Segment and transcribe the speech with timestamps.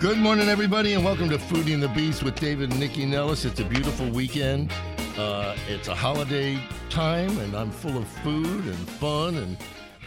[0.00, 3.44] Good morning, everybody, and welcome to Foodie and the Beast with David and Nikki Nellis.
[3.44, 4.72] It's a beautiful weekend.
[5.18, 9.58] Uh, it's a holiday time, and I'm full of food and fun and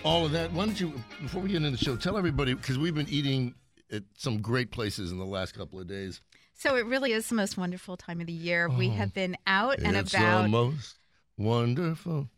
[0.04, 0.52] all of that.
[0.52, 3.54] Why don't you, before we get into the show, tell everybody, because we've been eating
[3.92, 6.22] at some great places in the last couple of days.
[6.56, 8.68] So it really is the most wonderful time of the year.
[8.70, 10.44] we have been out and it's about.
[10.44, 10.98] the most
[11.38, 12.30] wonderful.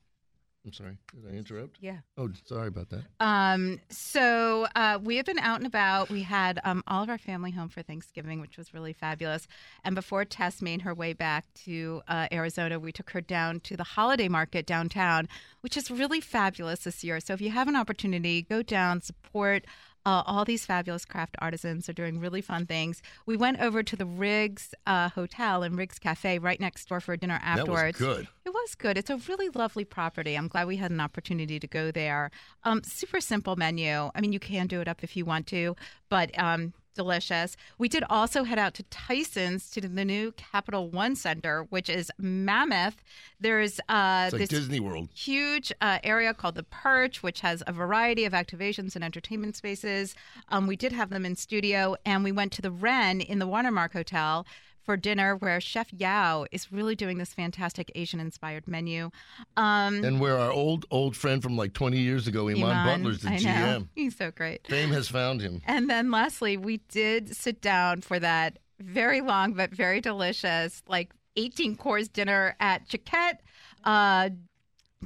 [0.65, 1.77] I'm sorry, did I interrupt?
[1.79, 1.97] yeah.
[2.17, 3.03] Oh, sorry about that.
[3.19, 6.09] Um, so uh, we have been out and about.
[6.09, 9.47] We had um, all of our family home for Thanksgiving, which was really fabulous.
[9.83, 13.77] And before Tess made her way back to uh, Arizona, we took her down to
[13.77, 15.29] the holiday market downtown,
[15.62, 17.20] which is really fabulous this year.
[17.20, 19.65] So if you have an opportunity, go down, support.
[20.05, 23.01] Uh, all these fabulous craft artisans are doing really fun things.
[23.25, 27.17] We went over to the Riggs uh, Hotel and Riggs Cafe right next door for
[27.17, 27.97] dinner afterwards.
[27.97, 28.27] That was good.
[28.45, 28.97] It was good.
[28.97, 30.35] It's a really lovely property.
[30.35, 32.29] I'm glad we had an opportunity to go there.
[32.63, 34.12] Um, super simple menu.
[34.13, 35.75] I mean, you can do it up if you want to,
[36.09, 37.55] but um, delicious.
[37.77, 42.12] We did also head out to Tyson's to the new Capital One Center, which is
[42.18, 43.04] mammoth.
[43.40, 45.10] There's uh, like this Disney World.
[45.13, 50.15] huge uh, area called the Perch, which has a variety of activations and entertainment spaces.
[50.49, 53.48] Um, we did have them in studio, and we went to the Wren in the
[53.48, 54.46] Watermark Hotel
[54.85, 59.09] for dinner, where Chef Yao is really doing this fantastic Asian-inspired menu.
[59.57, 63.21] Um, And where our old, old friend from like 20 years ago, Iman, Iman, Butler's
[63.21, 63.79] the I know.
[63.79, 63.87] GM.
[63.95, 64.66] He's so great.
[64.67, 65.61] Fame has found him.
[65.66, 71.11] And then lastly, we did sit down for that very long but very delicious, like
[71.35, 73.38] 18 course dinner at Xiquet.
[73.83, 74.29] Uh,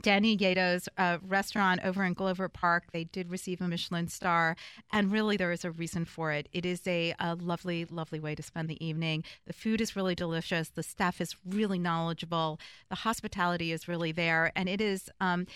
[0.01, 2.85] Danny Gato's uh, restaurant over in Glover Park.
[2.91, 4.55] They did receive a Michelin star,
[4.91, 6.47] and really there is a reason for it.
[6.51, 9.23] It is a, a lovely, lovely way to spend the evening.
[9.45, 10.69] The food is really delicious.
[10.69, 12.59] The staff is really knowledgeable.
[12.89, 15.47] The hospitality is really there, and it is um,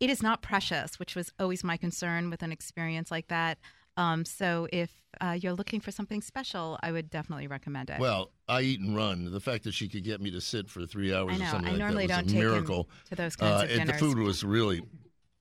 [0.00, 3.58] it is not precious, which was always my concern with an experience like that.
[3.96, 8.00] Um, so if uh, you're looking for something special, I would definitely recommend it.
[8.00, 9.30] Well, I eat and run.
[9.30, 11.44] The fact that she could get me to sit for three hours I know.
[11.44, 12.88] or something I like normally that don't was a take him miracle.
[13.10, 14.82] to those kinds Uh, of it- the food was really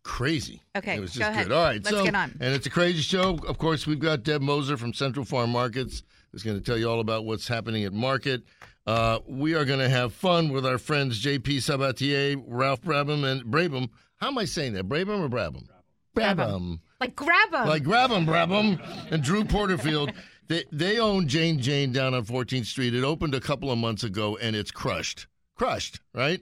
[0.03, 0.61] crazy.
[0.75, 1.47] Okay, it was go ahead.
[1.47, 1.53] good.
[1.55, 2.31] All right, Let's so get on.
[2.41, 3.37] and it's a crazy show.
[3.47, 6.89] Of course, we've got Deb Moser from Central Farm Markets who's going to tell you
[6.89, 8.41] all about what's happening at market.
[8.87, 13.43] Uh, we are going to have fun with our friends JP Sabatier, Ralph Brabham, and
[13.43, 13.89] Brabham.
[14.15, 14.87] How am I saying that?
[14.87, 15.67] Brabham or Brabham?
[16.15, 16.79] Brabham.
[17.01, 17.67] Like grab them.
[17.67, 18.79] Like grab them, grab them.
[19.11, 20.13] And Drew Porterfield,
[20.47, 22.93] they they own Jane Jane down on 14th Street.
[22.95, 26.41] It opened a couple of months ago, and it's crushed, crushed, right?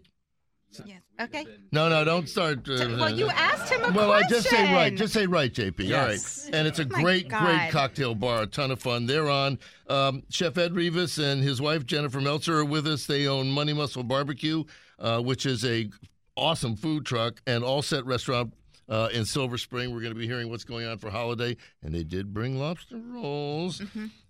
[0.86, 1.02] yes.
[1.20, 1.46] Okay.
[1.74, 2.60] No, no, don't start.
[2.70, 4.96] Uh, Well, you asked him a well, I just say right.
[4.96, 5.80] Just say right, JP.
[5.82, 6.46] All Yes.
[6.46, 6.56] right.
[6.56, 7.42] And it's a My great, God.
[7.44, 8.44] great cocktail bar.
[8.44, 9.06] A ton of fun.
[9.06, 9.60] They're on.
[9.90, 13.06] Um, Chef Ed Rivas and his wife Jennifer Meltzer are with us.
[13.06, 14.64] They own Money Muscle Barbecue,
[15.00, 15.90] uh, which is a
[16.38, 18.54] awesome food truck and all set restaurant.
[18.90, 21.94] Uh, in Silver Spring, we're going to be hearing what's going on for holiday, and
[21.94, 23.82] they did bring lobster rolls.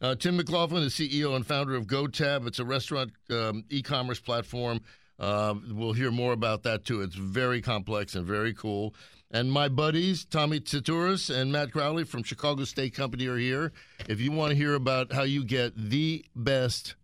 [0.02, 2.46] Uh, Tim McLaughlin is CEO and founder of GoTab.
[2.46, 4.82] It's a restaurant um, e-commerce platform.
[5.18, 7.02] Um, we'll hear more about that too.
[7.02, 8.94] It's very complex and very cool.
[9.32, 13.72] And my buddies, Tommy Tsouras and Matt Crowley from Chicago Steak Company, are here.
[14.08, 16.96] If you want to hear about how you get the best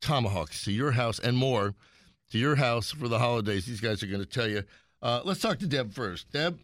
[0.00, 1.74] tomahawks to your house and more
[2.30, 4.62] to your house for the holidays, these guys are going to tell you.
[5.04, 6.32] Uh, let's talk to Deb first.
[6.32, 6.58] Deb,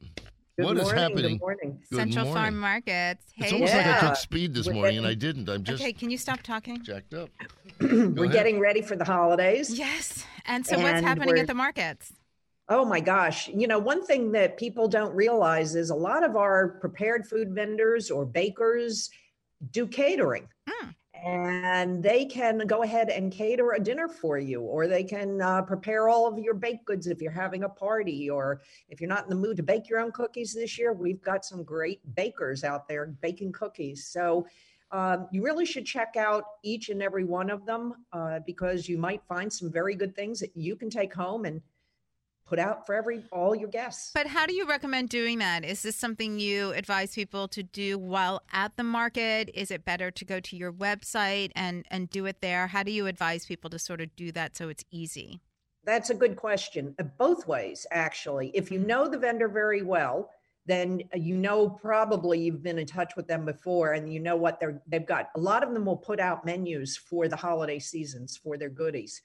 [0.56, 1.32] Good what is morning, happening?
[1.36, 1.78] Good morning.
[1.90, 2.42] Good Central morning.
[2.42, 3.24] Farm Markets.
[3.34, 3.44] Hey.
[3.44, 5.46] It's almost like I took speed this We're morning, and I didn't.
[5.50, 6.82] I'm just Okay, can you stop talking?
[6.82, 7.28] jacked up.
[7.82, 8.32] We're ahead.
[8.32, 9.78] getting ready for the holidays.
[9.78, 10.24] Yes.
[10.46, 12.14] And so what's happening we're- at the markets?
[12.70, 13.48] Oh my gosh.
[13.48, 17.52] You know, one thing that people don't realize is a lot of our prepared food
[17.52, 19.10] vendors or bakers
[19.72, 20.48] do catering.
[20.66, 20.94] Mm.
[21.24, 25.62] And they can go ahead and cater a dinner for you, or they can uh,
[25.62, 29.24] prepare all of your baked goods if you're having a party, or if you're not
[29.24, 30.92] in the mood to bake your own cookies this year.
[30.92, 34.06] We've got some great bakers out there baking cookies.
[34.06, 34.46] So
[34.92, 38.98] um, you really should check out each and every one of them uh, because you
[38.98, 41.60] might find some very good things that you can take home and
[42.50, 44.10] put out for every all your guests.
[44.12, 45.64] But how do you recommend doing that?
[45.64, 49.50] Is this something you advise people to do while at the market?
[49.54, 52.66] Is it better to go to your website and and do it there?
[52.66, 55.40] How do you advise people to sort of do that so it's easy?
[55.84, 56.94] That's a good question.
[56.98, 58.50] Uh, Both ways, actually.
[58.52, 60.28] If you know the vendor very well,
[60.66, 64.58] then you know probably you've been in touch with them before and you know what
[64.58, 65.30] they're they've got.
[65.36, 69.22] A lot of them will put out menus for the holiday seasons for their goodies.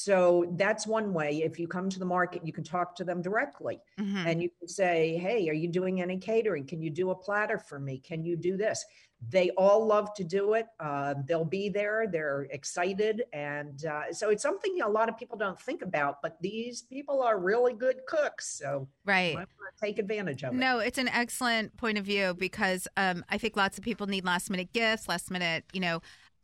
[0.00, 1.42] So that's one way.
[1.42, 4.24] If you come to the market, you can talk to them directly Mhm.
[4.24, 6.64] and you can say, Hey, are you doing any catering?
[6.64, 7.98] Can you do a platter for me?
[7.98, 8.84] Can you do this?
[9.30, 10.66] They all love to do it.
[10.78, 12.06] Uh, they'll be there.
[12.06, 13.24] They're excited.
[13.32, 17.20] And uh, so it's something a lot of people don't think about, but these people
[17.20, 18.46] are really good cooks.
[18.48, 19.32] So Right.
[19.32, 20.56] you might want to take advantage of it.
[20.56, 24.24] No, it's an excellent point of view because um, I think lots of people need
[24.24, 26.00] last minute gifts, last minute, you know,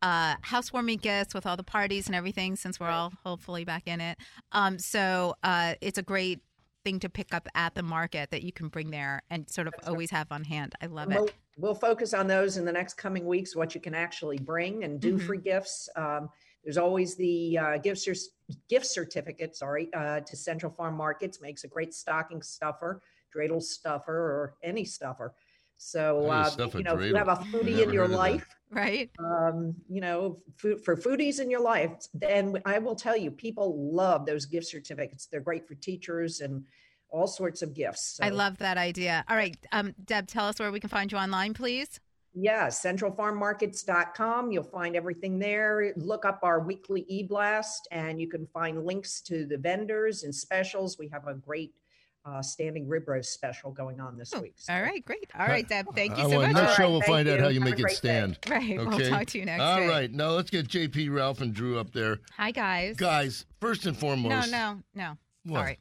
[0.07, 4.01] uh, housewarming gifts with all the parties and everything since we're all hopefully back in
[4.01, 4.17] it.
[4.53, 6.41] Um, so uh, it's a great
[6.85, 9.75] thing to pick up at the market that you can bring there and sort of
[9.85, 10.75] always have on hand.
[10.81, 11.35] I love We'll, it.
[11.59, 15.01] we'll focus on those in the next coming weeks, what you can actually bring and
[15.01, 15.27] do Mhm.
[15.27, 15.89] for gifts.
[15.97, 16.29] Um,
[16.63, 18.31] there's always the uh, gift, cer-
[18.69, 23.03] gift certificate, sorry, uh, to Central Farm Markets, makes a great stocking stuffer,
[23.35, 25.35] dreidel stuffer, or any stuffer.
[25.79, 28.05] So, How you uh, you know, if you have a foodie Never in your heard
[28.07, 28.17] of that.
[28.17, 29.11] life, Right?
[29.19, 33.93] um, you know, food for foodies in your life, then I will tell you, people
[33.93, 35.27] love those gift certificates.
[35.27, 36.65] They're great for teachers and
[37.11, 38.19] all sorts of gifts.
[38.21, 39.25] I love that idea.
[39.29, 39.57] All right.
[39.73, 42.01] Um, Deb, tell us where we can find you online, please.
[42.35, 44.51] Yeah, centralfarmmarkets.com.
[44.53, 45.93] You'll find everything there.
[45.97, 50.35] Look up our weekly e blast and you can find links to the vendors and
[50.35, 50.99] specials.
[50.99, 51.73] We have a great
[52.27, 54.55] uh, standing rib roast special going on this Oh, week.
[54.57, 55.05] So- all right.
[55.05, 55.31] Great.
[55.39, 55.87] All right, Deb.
[55.95, 56.63] Thank you I so want- much.
[56.63, 57.97] Next show, we'll thank find out how you Have make it great day.
[57.97, 58.39] stand.
[58.49, 58.63] Right.
[58.63, 58.77] Okay.
[58.79, 59.91] We'll talk to you next All week.
[59.91, 60.13] right.
[60.13, 62.19] Now let's get JP, Ralph, and Drew up there.
[62.37, 62.97] Hi, guys.
[62.97, 64.51] Guys, first and No, foremost.
[64.51, 65.17] no, no.
[65.45, 65.59] What?
[65.61, 65.79] Sorry.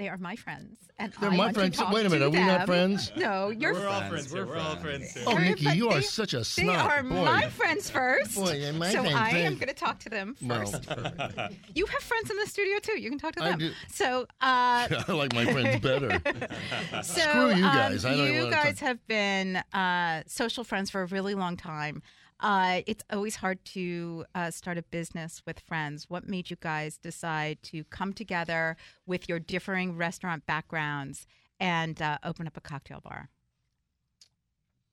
[0.00, 0.78] They are my friends.
[0.98, 1.76] And They're I my want to friends.
[1.76, 2.20] talk Wait a minute.
[2.20, 3.12] to Are we not friends?
[3.18, 4.28] No, you're we're all friends.
[4.28, 4.32] friends.
[4.32, 4.46] here.
[4.46, 5.12] We're all friends.
[5.12, 5.24] here.
[5.26, 6.90] Oh, Nikki, you are Everybody- such a They snot.
[6.90, 7.24] are Boy.
[7.26, 8.34] my friends first.
[8.34, 9.54] Boy, yeah, my so friends, I am friends.
[9.60, 10.88] going to talk to them Well, first.
[11.74, 12.98] You have friends in the studio too.
[12.98, 13.58] You can talk to I them.
[13.58, 13.72] do.
[13.92, 14.24] So, uh,
[15.08, 16.18] I like my friends better.
[17.02, 18.04] so Screw you guys.
[18.06, 18.32] Um, I don't know.
[18.32, 22.02] you wanna guys talk- have been uh, social friends for a really long time.
[22.40, 26.08] Uh, it's always hard to uh, start a business with friends.
[26.08, 28.76] What made you guys decide to come together
[29.06, 31.26] with your differing restaurant backgrounds
[31.58, 33.28] and uh, open up a cocktail bar?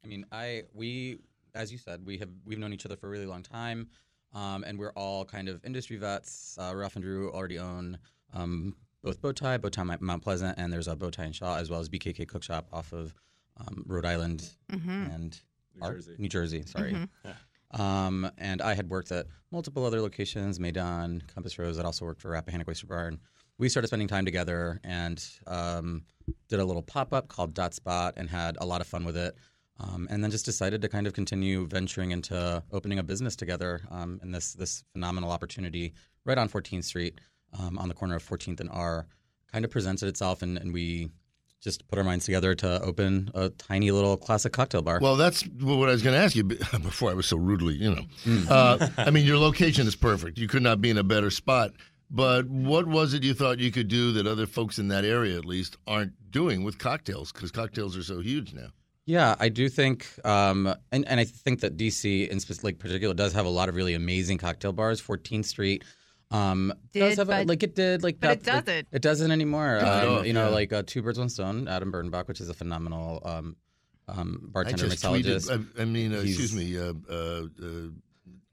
[0.04, 1.20] I mean, I we
[1.56, 3.88] as you said, we have we've known each other for a really long time,
[4.34, 6.58] um, and we're all kind of industry vets.
[6.60, 7.98] Uh, Ralph and Drew already own
[8.34, 11.80] um, both Bowtie, Bowtie Mount- Mount Pleasant, and there's a Bowtie in Shaw as well
[11.80, 13.14] as BKK Cook Shop off of
[13.58, 14.90] um, Rhode Island Mm-hmm.
[15.12, 15.40] and
[15.80, 16.16] New Ar- Jersey.
[16.18, 16.94] New Jersey, sorry.
[16.94, 17.10] Mhm.
[17.72, 21.78] Um, and I had worked at multiple other locations, Maidan, Compass Rose.
[21.78, 23.08] I'd also worked for Rappahannock Oyster Bar.
[23.08, 23.20] And
[23.58, 26.04] we started spending time together and um,
[26.48, 29.18] did a little pop up called Dot Spot and had a lot of fun with
[29.18, 29.36] it.
[29.80, 33.82] Um, and then just decided to kind of continue venturing into opening a business together
[33.92, 35.94] um, in this this phenomenal opportunity
[36.26, 37.22] right on 14th Street
[37.60, 39.06] um, on the corner of 14th and R
[39.52, 41.10] kind of presented itself and, and we
[41.62, 45.00] just put our minds together to open a tiny little classic cocktail bar.
[45.02, 47.96] Well, that's what I was going to ask you before I was so rudely, you
[47.96, 48.04] know.
[48.26, 48.50] Mm.
[48.50, 50.38] Uh, I mean, your location is perfect.
[50.38, 51.74] You could not be in a better spot.
[52.10, 55.38] But what was it you thought you could do that other folks in that area,
[55.38, 57.32] at least, aren't doing with cocktails?
[57.32, 58.70] Because cocktails are so huge now.
[59.06, 63.14] Yeah, I do think, um, and and I think that DC in specific, like particular,
[63.14, 65.02] does have a lot of really amazing cocktail bars.
[65.02, 65.86] 14th Street
[66.32, 68.88] um, does Did, have a, but- like it did like but it that- like, doesn't.
[68.92, 69.78] it doesn't anymore.
[69.80, 70.54] Um, enough, you know, yeah.
[70.56, 73.56] like uh, Two Birds One Stone, Adam Bernbach, which is a phenomenal um,
[74.10, 75.50] um, I bartender just mixologist.
[75.50, 77.14] tweeted, I, I mean, uh, excuse me, uh, uh,
[77.64, 77.90] uh,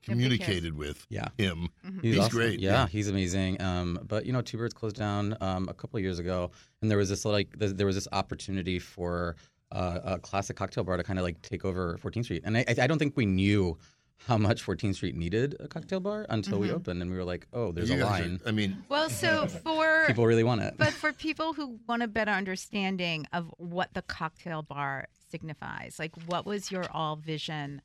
[0.03, 1.29] communicated with Yeah.
[1.39, 1.69] him.
[2.03, 2.31] He's, He's awesome.
[2.39, 2.87] great, Yeah, yeah.
[2.89, 3.61] he's amazing.
[3.63, 6.51] Um, but you know, Two Birds closed down um, a couple of years ago,
[6.83, 9.37] and there was this like th- there was this opportunity for
[9.73, 12.65] uh, a classic cocktail bar to kind of like take over 14th Street, and I,
[12.79, 13.79] I don't think we knew
[14.19, 17.47] how much 14th Street needed a cocktail bar until we opened, and we were like,
[17.53, 18.41] oh, there's You a guys are- line.
[18.47, 20.75] I mean, Well, so for People really want it.
[20.79, 26.13] but for people who want a better understanding of what the cocktail bar signifies, like
[26.27, 27.83] what was your all vision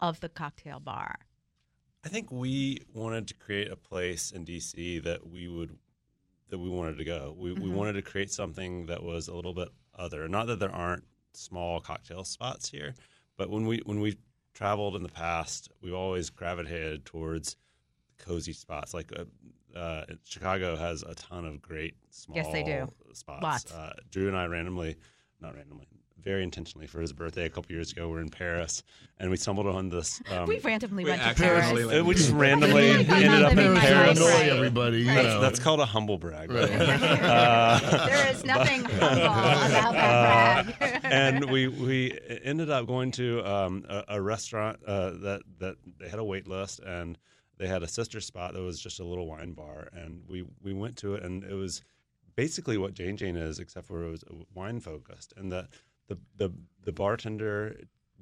[0.00, 1.20] of the cocktail bar?
[2.04, 5.78] I think we wanted to create a place in DC that we would
[6.50, 7.34] that we wanted to go.
[7.36, 7.72] We we Mhm.
[7.74, 10.28] wanted to create something that was a little bit other.
[10.28, 11.04] Not that there aren't
[11.34, 12.94] small cocktail spots here,
[13.36, 14.16] but when we when we
[14.58, 17.54] traveled in the past, we've always gravitated towards
[18.18, 18.92] cozy spots.
[18.92, 22.88] Like uh, uh, Chicago has a ton of great small Yes, they do.
[23.12, 23.40] spots.
[23.42, 23.72] Lots.
[23.72, 24.96] Uh, Drew and I randomly,
[25.40, 25.86] not randomly,
[26.20, 28.82] very intentionally for his birthday a couple years ago, we're in Paris
[29.20, 30.20] and we stumbled on this.
[30.32, 32.00] Um, we randomly we went to actually Paris.
[32.00, 33.08] uh, we just randomly ended
[33.44, 34.18] up in Paris.
[34.18, 35.02] annoy everybody.
[35.02, 35.14] You Right.
[35.14, 35.40] That's, know.
[35.40, 36.50] that's called a humble brag.
[36.50, 36.68] Right.
[36.70, 40.97] Uh, there is nothing humble about that brag.
[41.10, 46.08] and we we ended up going to um, a, a restaurant uh, that that they
[46.08, 47.18] had a wait list and
[47.58, 50.72] they had a sister spot that was just a little wine bar and we we
[50.72, 51.82] went to it and it was
[52.36, 54.24] basically what Jane Jane is except for it was
[54.54, 55.68] wine focused and the
[56.08, 56.50] the the
[56.84, 57.76] the bartender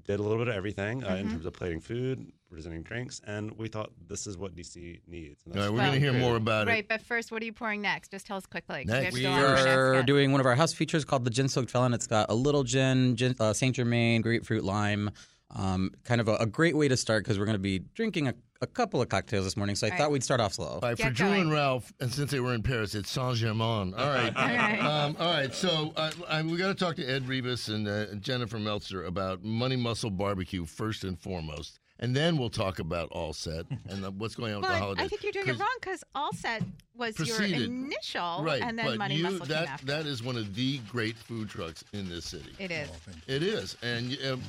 [0.05, 1.17] did a little bit of everything uh, Mm-hmm.
[1.27, 5.43] in terms of plating food, presenting drinks, and we thought this is what DC needs.
[5.45, 6.89] And All right, we're Well, going to hear more about Right, it.
[6.89, 8.11] but first, what are you pouring next?
[8.13, 8.85] Just tell us quickly.
[8.85, 9.05] 'cause Next.
[9.05, 10.07] have to We go on to the next are guest.
[10.07, 11.93] doing one of our house features called the Gin Soaked Felon.
[11.93, 15.11] It's got a little gin, gin uh, Saint Germain, grapefruit, lime.
[15.55, 18.27] Um, kind of a, a great way to start because we're going to be drinking
[18.27, 19.77] a, a couple of cocktails this morning.
[19.77, 19.99] So I Right.
[19.99, 20.67] thought we'd start off slow.
[20.67, 21.41] All right, for Get Drew going.
[21.43, 23.95] and Ralph, and since they were in Paris, it's Saint Germain.
[23.95, 24.81] All right, All right.
[24.81, 25.55] Um, all right.
[25.55, 29.45] So uh, I, we got to talk to Ed Rivas and uh, Jennifer Meltzer about
[29.45, 34.11] Money Muscle Barbecue first and foremost, and then we'll talk about All Set and uh,
[34.13, 35.05] what's going on with the Well, holidays.
[35.05, 36.63] I think you're doing it wrong because All Set
[36.97, 37.51] was Preceded.
[37.51, 39.87] your initial, Right, and then but Money you, Muscle that came after.
[39.87, 42.53] that is one of the great food trucks in this city.
[42.59, 42.89] It is.
[43.27, 44.43] It is, and um,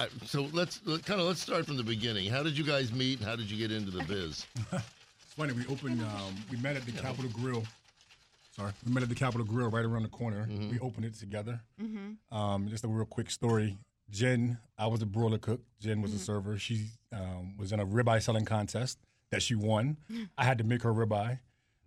[0.00, 2.28] I, so let's kind of let's start from the beginning.
[2.30, 4.46] How did you guys meet, and how did you get into the biz?
[4.72, 5.52] It's funny.
[5.52, 6.00] We opened.
[6.06, 7.64] Um, we met at the Capital Grille.
[8.56, 10.48] Sorry, we met at the Capital Grille right around the corner.
[10.48, 11.60] We opened it together.
[12.32, 13.76] Um, just a real quick story.
[14.10, 15.60] Jen, I was a broiler cook.
[15.80, 16.58] Jen was a server.
[16.58, 18.98] She um, was in a ribeye selling contest
[19.30, 19.96] that she won.
[20.38, 21.38] I had to make her ribeye.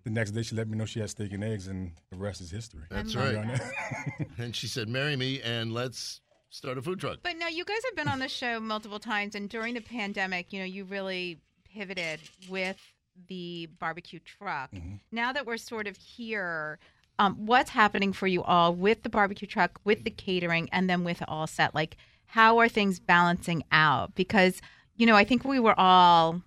[0.04, 2.42] The next day, she let me know she had steak and eggs, and the rest
[2.42, 2.84] is history.
[2.90, 3.62] That's love right.
[4.38, 7.82] And she said, "Marry me, and let's start a food truck." But no, you guys
[7.86, 11.40] have been on the show multiple times, and during the pandemic, you know, you really
[11.74, 12.78] pivoted with
[13.28, 14.72] the barbecue truck.
[14.72, 14.96] Mm-hmm.
[15.12, 16.80] Now that we're sort of here,
[17.20, 21.04] um, what's happening for you all with the barbecue truck, with the catering, and then
[21.04, 21.76] with All Set?
[21.76, 24.16] Like, how are things balancing out?
[24.16, 24.62] Because
[24.96, 26.42] you know, I think we were all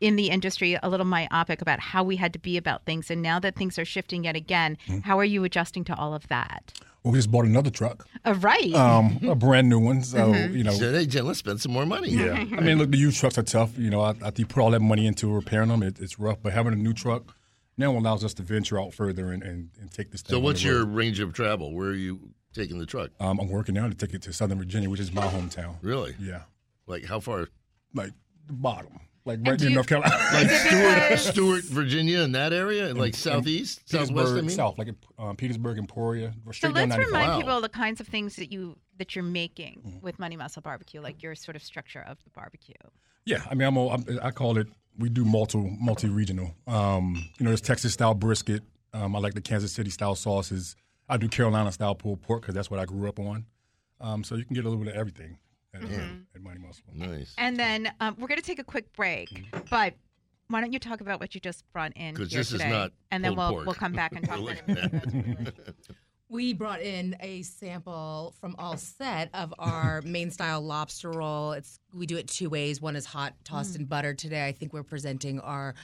[0.00, 3.22] in the industry a little myopic about how we had to be about things, and
[3.22, 5.00] now that things are shifting yet again, Mm-hmm.
[5.00, 6.72] how are you adjusting to all of that?
[7.02, 8.74] Well, we just bought another truck, Uh, right.
[8.74, 10.02] um, a brand new one.
[10.02, 12.78] So you know, She said, "Hey, Jen, let's spend some more money." Yeah, I mean,
[12.78, 13.76] look, the used trucks are tough.
[13.78, 16.38] You know, I, I you put all that money into repairing them, it, it's rough.
[16.42, 17.34] But having a new truck
[17.76, 20.22] now allows us to venture out further and, and, and take this.
[20.22, 21.74] Thing So, what's your range of travel?
[21.74, 22.20] Where are you
[22.54, 23.10] taking the truck?
[23.20, 25.76] Um, I'm working now to take it to Southern Virginia, which is my hometown.
[25.82, 26.14] Really?
[26.20, 26.42] Yeah,
[26.86, 27.48] Like how far?
[27.94, 28.10] like
[28.46, 30.14] the bottom, like right do near you- North Carolina.
[30.32, 34.10] Like Stuart, Stuart, Virginia, in that area, and, like southeast, southwest.
[34.10, 34.88] I Petersburg, mean, South, like
[35.18, 37.06] um, Petersburg, Emporia, So straight down let's 95.
[37.06, 37.36] remind Wow.
[37.38, 40.00] people the kinds of things that you that you're making Mm-hmm.
[40.04, 42.74] with Money Muscle Barbecue, like your sort of structure of the barbecue.
[43.26, 44.66] Yeah, I mean, I'm, a, I'm I call it.
[44.98, 46.54] We do multi multi regional.
[46.66, 48.62] Um, you know, there's Texas style brisket.
[48.92, 50.76] Um, I like the Kansas City style sauces.
[51.08, 53.44] I do Carolina style pulled pork because that's what I grew up on.
[54.00, 55.38] Um, so you can get a little bit of everything
[55.74, 55.86] at, uh,
[56.34, 56.84] at Mighty Muscle.
[56.94, 57.34] nice.
[57.38, 59.94] And then um, we're going to take a quick break, but
[60.48, 62.14] why don't you talk about what you just brought in?
[62.14, 63.66] 'Cause here this is today, not and then we'll pork.
[63.66, 64.38] we'll come back and talk.
[64.38, 65.74] About it.
[66.28, 71.52] We brought in a sample from All Set of our Maine style lobster roll.
[71.52, 72.80] It's we do it two ways.
[72.80, 74.14] One is hot, tossed in butter.
[74.14, 75.74] Today, I think we're presenting our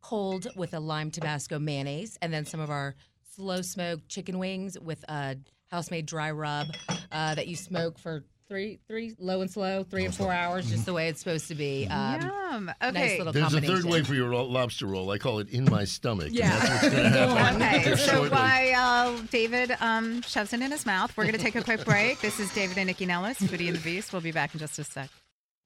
[0.00, 2.94] cold with a lime Tabasco mayonnaise, and then some of our
[3.34, 5.36] slow smoked chicken wings with a
[5.66, 6.68] house made dry rub
[7.10, 10.86] uh, that you smoke for three, three low and slow, three and four hours, just
[10.86, 11.86] the way it's supposed to be.
[11.88, 12.66] Um, Yum.
[12.66, 13.18] Nice Okay.
[13.18, 13.90] little There's a third combination.
[13.90, 15.10] way for your ro- lobster roll.
[15.10, 16.26] I call it in my stomach.
[16.28, 16.58] and Yeah.
[16.58, 18.30] that's what's going to happen Okay, here so shortly.
[18.30, 21.84] while uh, David um, shoves it in his mouth, we're going to take a quick
[21.84, 22.20] break.
[22.20, 24.12] This is David and Nikki Nellis, Foodie and the Beast.
[24.12, 25.10] We'll be back in just a sec.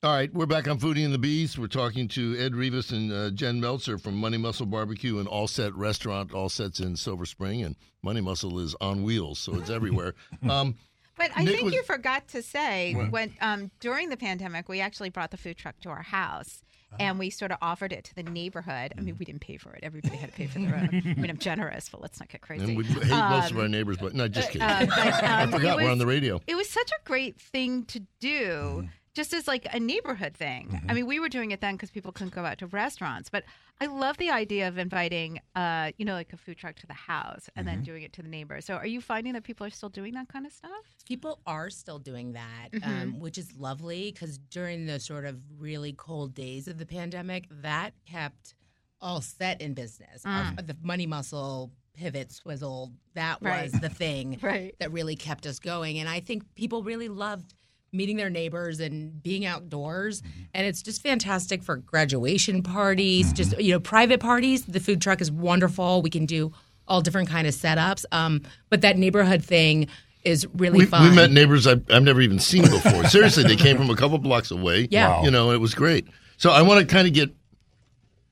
[0.04, 1.60] All right, we're back on Foodie and the Beast.
[1.60, 5.46] We're talking to Ed Rivas and uh, Jen Meltzer from Money Muscle Barbecue and All
[5.46, 6.34] Set Restaurant.
[6.34, 10.14] All Set's in Silver Spring, and Money Muscle is on wheels, so it's everywhere.
[10.50, 10.74] Um,
[11.16, 14.80] But I Nick think was- you forgot to say when um, during the pandemic, we
[14.80, 16.62] actually brought the food truck to our house.
[16.98, 18.92] And we sort of offered it to the neighborhood.
[18.98, 19.80] I mean, we didn't pay for it.
[19.82, 20.90] Everybody had to pay for their own.
[21.06, 22.64] I mean, I'm generous, but let's not get crazy.
[22.64, 24.60] and we hate most of our neighbors, but no, just kidding.
[24.68, 26.42] Uh, but, I um, forgot it we're on the radio.
[26.46, 28.86] It was such a great thing to do, Mm-hmm.
[29.14, 30.80] Just as like a neighborhood thing.
[30.88, 33.28] I mean, we were doing it then because people couldn't go out to restaurants.
[33.28, 33.44] But
[33.80, 36.94] I love the idea of inviting, uh, you know, like a food truck to the
[36.94, 37.76] house and Mm-hmm.
[37.76, 38.64] then doing it to the neighbors.
[38.64, 40.70] So, are you finding that people are still doing that kind of stuff?
[41.06, 42.90] People are still doing that, Mm-hmm.
[43.02, 47.46] um, which is lovely because during the sort of really cold days of the pandemic,
[47.62, 48.54] that kept
[49.00, 50.22] all set in business.
[50.24, 50.56] Mm.
[50.58, 53.64] Our- the money muscle pivot swizzle, that Right.
[53.64, 54.74] was the thing Right.
[54.78, 55.98] that really kept us going.
[55.98, 57.52] And I think people really loved
[57.92, 60.22] meeting their neighbors and being outdoors.
[60.54, 64.64] And it's just fantastic for graduation parties, just, you know, private parties.
[64.64, 66.00] The food truck is wonderful.
[66.00, 66.52] We can do
[66.88, 68.04] all different kind of setups.
[68.10, 69.88] Um, but that neighborhood thing
[70.24, 71.10] is really We, fun.
[71.10, 73.04] we met neighbors I've, I've never even seen before.
[73.08, 74.88] Seriously, they came from a couple blocks away.
[74.90, 75.08] Yeah.
[75.08, 75.24] Wow.
[75.24, 76.06] You know, it was great.
[76.38, 77.30] So I want to kind of get.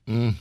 [0.08, 0.34] Mm,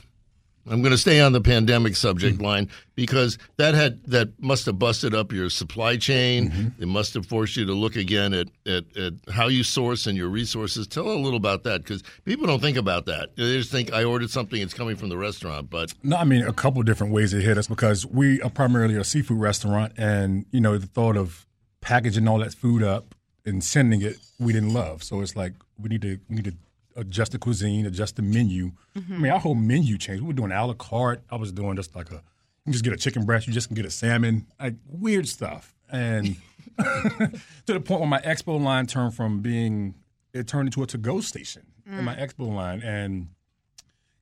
[0.70, 2.44] I'm going to stay on the pandemic subject mm-hmm.
[2.44, 6.50] line because that had that must have busted up your supply chain.
[6.50, 6.82] Mm-hmm.
[6.82, 10.16] It must have forced you to look again at, at, at how you source and
[10.16, 10.86] your resources.
[10.86, 13.34] Tell a little about that because people don't think about that.
[13.36, 15.70] They just think I ordered something; it's coming from the restaurant.
[15.70, 18.96] But No, I mean a couple different ways it hit us because we are primarily
[18.96, 21.46] a seafood restaurant, and you know the thought of
[21.80, 25.02] packaging all that food up and sending it we didn't love.
[25.02, 26.54] So it's like we need to we need to
[27.00, 28.72] adjust the cuisine, adjust the menu.
[28.94, 30.22] I mean, our whole menu changed.
[30.22, 31.22] We were doing a la carte.
[31.30, 32.22] I was doing just like a
[32.66, 35.74] you just get a chicken breast, you just can get a salmon, like weird stuff.
[35.90, 36.36] And
[36.78, 37.32] to
[37.66, 39.94] the point where my expo line turned from being
[40.32, 43.26] it turned into a to-go station in my expo line and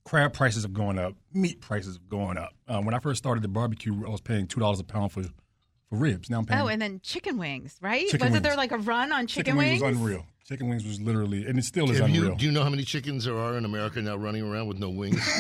[0.04, 2.54] crab prices have gone up, meat prices have gone up.
[2.66, 5.23] Um, when I first started the barbecue, I was paying two dollars a pound for
[5.23, 6.30] for ribs.
[6.30, 8.06] Now I'm paying Oh, and then chicken wings, right?
[8.08, 8.42] Chicken was it wings.
[8.44, 10.25] there like a run on chicken, chicken wings was unreal.
[10.49, 12.37] Chicken wings was literally, and it still is Have you, unreal.
[12.37, 14.88] do you know how many chickens there are in America now running around with no
[14.90, 15.21] wings?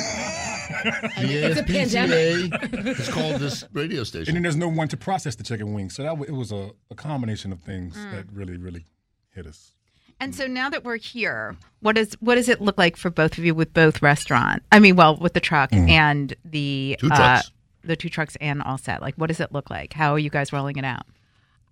[0.70, 4.28] It's a PCA has called this radio station.
[4.28, 6.52] and then there's no one to process the chicken wings, so that w- it was
[6.52, 8.12] a, a combination of things Mm.
[8.12, 8.84] that really, really
[9.34, 9.72] hit us.
[10.20, 13.38] And so now that we're here, what does what does it look like for both
[13.38, 14.62] of you with both restaurant?
[14.70, 17.52] I mean, well, with the truck and the Two uh, trucks.
[17.82, 19.00] the two trucks and all set.
[19.00, 19.94] Like, what does it look like?
[19.94, 21.06] How are you guys rolling it out?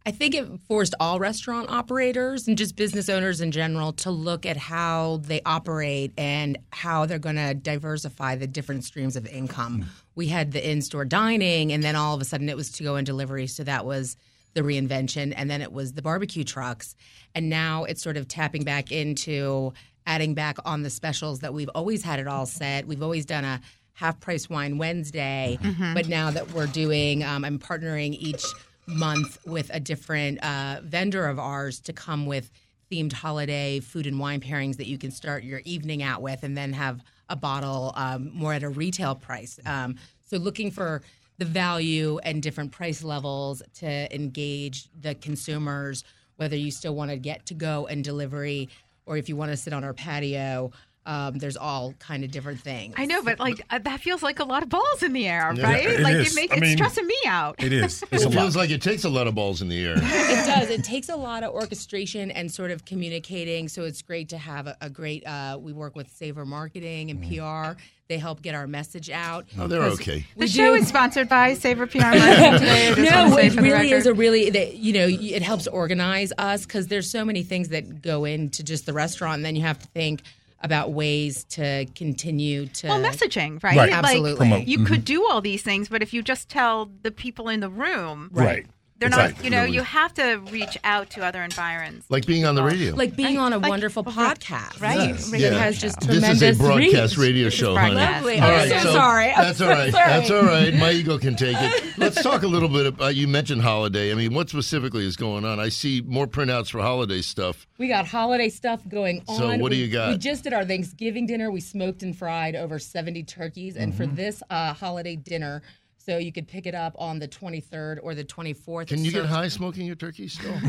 [0.07, 4.47] I think it forced all restaurant operators and just business owners in general to look
[4.47, 9.87] at how they operate and how they're going to diversify the different streams of income.
[10.15, 12.85] We had the in store dining, and then all of a sudden it was to
[12.85, 13.49] go and delivery.
[13.49, 14.17] So that was
[14.55, 15.35] the reinvention.
[15.37, 16.95] And then it was the barbecue trucks.
[17.35, 19.73] And now it's sort of tapping back into
[20.07, 22.87] adding back on the specials that we've always had it all set.
[22.87, 23.61] We've always done a
[23.95, 25.59] half price wine Wednesday,
[25.95, 28.45] but now that we're doing, um, I'm partnering each
[28.87, 32.51] month with a different uh, vendor of ours to come with
[32.91, 36.57] themed holiday food and wine pairings that you can start your evening out with and
[36.57, 39.59] then have a bottle um, more at a retail price.
[39.67, 41.03] Um, so looking for
[41.39, 46.05] the value and different price levels to engage the consumers,
[46.37, 48.69] whether you still want to get to go and delivery
[49.05, 50.71] or if you want to sit on our patio.
[51.07, 52.95] Um, there's all kind of different things.
[52.99, 55.53] I know, but like uh, that feels like a lot of balls in the air,
[55.55, 55.87] Yeah, right?
[55.87, 56.33] it like is.
[56.33, 57.63] it makes I it's stressing me out.
[57.63, 58.03] It is.
[58.13, 58.41] It's a It lot.
[58.43, 59.95] feels like it takes a lot of balls in the air.
[59.97, 60.69] it does.
[60.71, 63.69] It takes a lot of orchestration and sort of communicating.
[63.69, 65.27] So it's great to have a, a great.
[65.27, 67.79] Uh, we work with Savor Marketing and PR.
[68.09, 69.47] They help get our message out.
[69.59, 70.21] Oh, they're okay.
[70.37, 70.83] The We show do.
[70.83, 72.89] is sponsored by Savor PR Marketing today.
[72.89, 75.43] I just wanna No, say it for really is a really that you know it
[75.43, 79.37] helps organize us because there's so many things that go into just the restaurant.
[79.37, 80.23] And then you have to think
[80.61, 83.77] about ways to continue to well messaging, right?
[83.77, 83.91] Right.
[83.91, 84.37] Like, Absolutely.
[84.37, 84.67] Promote.
[84.67, 85.05] You could mm-hmm.
[85.05, 88.67] do all these things, but if you just tell the people in the room, right.
[88.99, 89.35] They're Exactly.
[89.37, 89.45] not.
[89.45, 92.05] You know, you have to reach out to other environs.
[92.09, 92.95] Like being on the radio.
[92.95, 93.43] like being Right.
[93.45, 95.11] on a Like- wonderful podcast, Right.
[95.11, 95.33] Yes.
[95.33, 95.51] It Yeah.
[95.59, 97.27] has just This is a broadcast reach.
[97.29, 97.95] radio show, honey.
[97.97, 98.39] Lovely.
[98.41, 99.31] All I'm right, so sorry.
[99.33, 99.93] I'm That's so all right.
[99.93, 100.07] sorry.
[100.09, 100.75] That's all right.
[100.75, 101.85] My ego can take it.
[101.99, 103.15] Let's talk a little bit about.
[103.17, 104.11] You mentioned holiday.
[104.13, 105.61] I mean, what specifically is going on?
[105.61, 107.67] I see more printouts for holiday stuff.
[107.79, 109.37] We got holiday stuff going on.
[109.37, 110.11] So what do you got?
[110.11, 111.51] We just did our Thanksgiving dinner.
[111.51, 113.77] We smoked and fried over 70 turkeys.
[113.77, 113.97] And Mm-hmm.
[113.97, 115.63] for this uh, holiday dinner,
[116.07, 118.87] so you could pick it up on the 23rd or the 24th.
[118.87, 120.55] Can It you get high smoking your turkey still?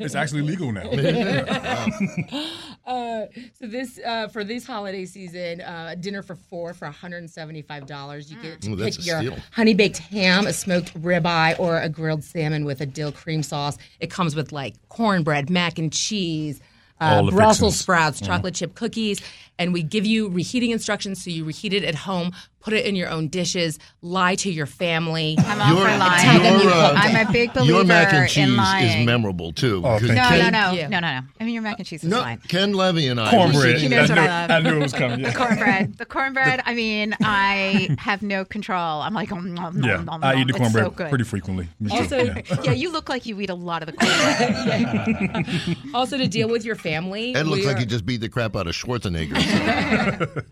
[0.00, 0.88] It's actually legal now.
[2.86, 8.30] Uh, so this uh, for this holiday season, uh, dinner for four for $175.
[8.30, 9.36] You get to Ooh, pick your steal.
[9.52, 13.76] honey baked ham, a smoked ribeye, or a grilled salmon with a dill cream sauce.
[14.00, 16.60] It comes with like cornbread, mac and cheese.
[17.00, 17.80] Uh, Brussels fixins.
[17.80, 19.20] sprouts, chocolate chip cookies,
[19.58, 22.94] and we give you reheating instructions so you reheat it at home, put it in
[22.96, 25.36] your own dishes, lie to your family.
[25.38, 26.22] I'm all Your- for lying.
[26.22, 29.00] Tell them you your, uh, cooked I'm a big believer Your mac and cheese in
[29.00, 29.78] is memorable too.
[29.84, 30.82] Oh, 'Cause thank No, Ken, no, no, you.
[30.88, 31.20] no, no, no.
[31.40, 32.38] I mean, your mac and cheese is No, fine.
[32.48, 33.30] Ken Levy and I.
[33.30, 33.62] Cornbread.
[33.62, 34.50] sitting- He knows I, what knew, I love.
[34.50, 35.20] I knew it was coming.
[35.20, 35.32] Yeah.
[35.32, 35.96] cornbread.
[35.98, 36.62] The cornbread.
[36.66, 39.00] I mean, I have no control.
[39.02, 41.68] I'm like, um, nom, nom, Yeah, nom, I eat the cornbread so pretty frequently.
[41.80, 41.96] Me too.
[41.96, 42.40] Also- yeah.
[42.64, 45.76] Yeah, you look like you eat a lot of the cornbread.
[45.94, 48.28] Also, to deal with your family, Ed looks we like are- he just beat the
[48.28, 50.44] crap out of Schwarzenegger.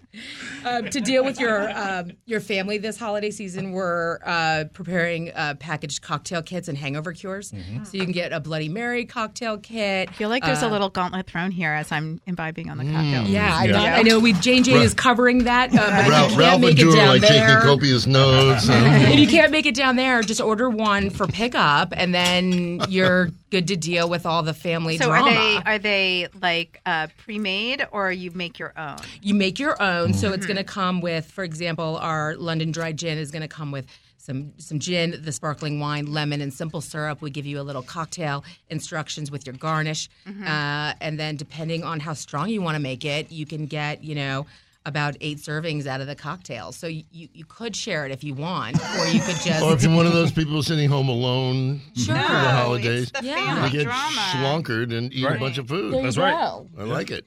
[0.64, 1.68] uh, to deal with your
[1.98, 7.12] um, your family this holiday season, we're uh, preparing uh, packaged cocktail kits and hangover
[7.12, 7.50] cures.
[7.84, 10.08] So you can get a Bloody Mary cocktail kit.
[10.08, 13.24] I feel like there's a little gauntlet thrown here as I'm imbibing on the cocktail.
[13.24, 13.72] Yeah, I, Yeah.
[13.72, 14.18] know, I know.
[14.20, 15.70] We Jane Jane is covering that.
[15.72, 17.60] Uh, but Ralph, you can't Ralph make and it Drew are down like taking there.
[17.60, 18.68] copious notes.
[18.68, 22.80] and- If you can't make it down there, just order one for pickup, and then
[22.88, 25.28] you're good to deal with all the family So drama.
[25.30, 28.96] are they are they like uh, pre-made or you make your own?
[29.22, 32.92] You make your own, so it's going to come with, for example, our London dry
[32.92, 33.86] gin is going to come with
[34.18, 37.22] some some gin, the sparkling wine, lemon, and simple syrup.
[37.22, 42.00] We give you a little cocktail instructions with your garnish, uh, and then depending on
[42.00, 44.46] how strong you want to make it, you can get you know
[44.88, 46.72] about eight servings out of the cocktail.
[46.72, 49.74] So you, you, you could share it if you want, or you could just or
[49.74, 52.14] if you're one of those people sitting home alone Sure.
[52.16, 53.64] for the No, holidays, the Yeah.
[53.66, 54.16] you get drama.
[54.32, 55.92] schlonkered and eat a bunch of food.
[55.94, 56.32] There That's right.
[56.32, 56.66] go.
[56.78, 57.26] I like it.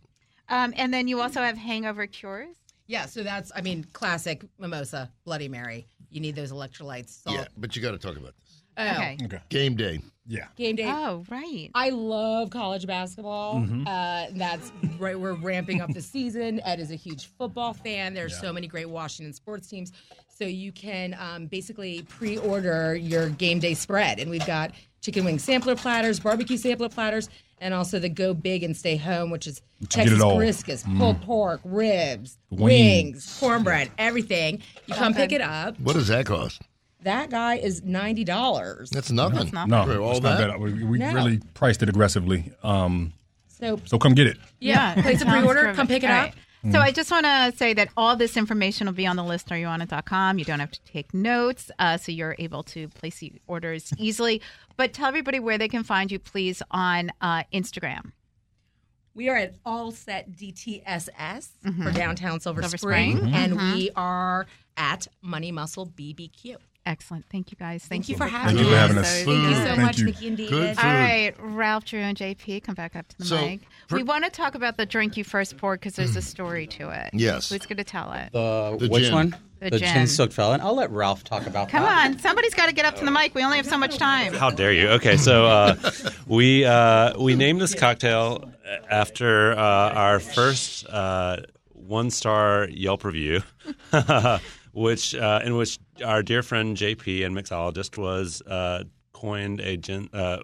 [0.49, 2.55] Um, and then you also have hangover cures.
[2.87, 5.87] Yeah, so that's I mean classic mimosa, Bloody Mary.
[6.09, 7.37] You need those electrolytes, salt.
[7.37, 8.63] Yeah, but you got to talk about this.
[8.77, 9.17] Oh, Okay.
[9.25, 9.39] Okay.
[9.49, 10.01] Game day.
[10.31, 10.47] Yeah.
[10.55, 10.85] Game day.
[10.87, 11.69] Oh, right.
[11.75, 13.55] I love college basketball.
[13.55, 13.85] Mm-hmm.
[13.85, 15.19] Uh, that's right.
[15.19, 16.61] We're ramping up the season.
[16.63, 18.13] Ed is a huge football fan.
[18.13, 18.41] There's Yeah.
[18.41, 19.91] so many great Washington sports teams.
[20.29, 25.37] So you can um, basically pre-order your game day spread, and we've got chicken wing
[25.37, 29.61] sampler platters, barbecue sampler platters, and also the Go Big and Stay Home, which is
[29.81, 30.37] get Texas it all.
[30.37, 30.97] Mm.
[30.97, 32.61] pulled pork, ribs, Wings.
[32.61, 34.63] wings, cornbread, everything.
[34.87, 35.79] You come pick it up.
[35.79, 36.61] What does that cost?
[37.03, 38.89] That guy is ninety dollars.
[38.91, 39.37] That's nothing.
[39.39, 39.71] That's nothing.
[39.71, 40.49] No, For all it's not that?
[40.51, 40.59] bad.
[40.59, 41.13] We, we No.
[41.13, 42.51] really priced it aggressively.
[42.63, 43.13] Um,
[43.47, 44.37] So so come get it.
[44.59, 45.59] yeah, place a sounds pre-order.
[45.61, 45.75] terrific.
[45.77, 46.25] Come pick it All up.
[46.25, 46.35] right.
[46.71, 49.47] So I just want to say that all this information will be on the list
[49.47, 50.37] listeneryouwanit.com.
[50.37, 54.43] You don't have to take notes, uh, so you're able to place the orders easily.
[54.77, 58.11] But tell everybody where they can find you, please, on uh, Instagram.
[59.15, 61.49] We are at All Set DTSS
[61.83, 63.33] for downtown Silver, Silver Spring, Spring.
[63.33, 64.45] and we are
[64.77, 66.57] at Money Muscle BBQ.
[66.85, 67.25] Excellent.
[67.31, 67.83] Thank you, guys.
[67.85, 68.81] Thank, Thank, you for so having Thank you for us.
[68.81, 69.19] having us.
[69.19, 70.05] So- Thank you so Thank much, you.
[70.05, 70.49] Nikki and David.
[70.77, 70.77] Good
[71.39, 73.61] All Ralph, Drew, and JP, come back up to the So, mic.
[73.87, 76.65] for- we want to talk about the drink you first poured because there's a story
[76.67, 77.11] to it.
[77.13, 77.49] Yes.
[77.49, 78.31] Who's going to tell it?
[78.33, 79.13] The, The which gin.
[79.13, 79.35] one?
[79.59, 79.93] The the gin.
[79.93, 80.59] chin soaked felon.
[80.59, 82.03] I'll let Ralph talk about Come that.
[82.05, 83.35] Come on, somebody's got to get up to the mic.
[83.35, 84.33] We only have so much time.
[84.33, 84.87] How dare you?
[84.89, 85.91] Okay, so uh,
[86.25, 88.51] we uh, we named this cocktail
[88.89, 89.57] after uh,
[89.93, 91.37] our first uh,
[91.73, 93.43] one star Yelp review,
[94.71, 100.09] which uh, in which our dear friend JP and mixologist was uh, coined a gin.
[100.13, 100.39] Uh,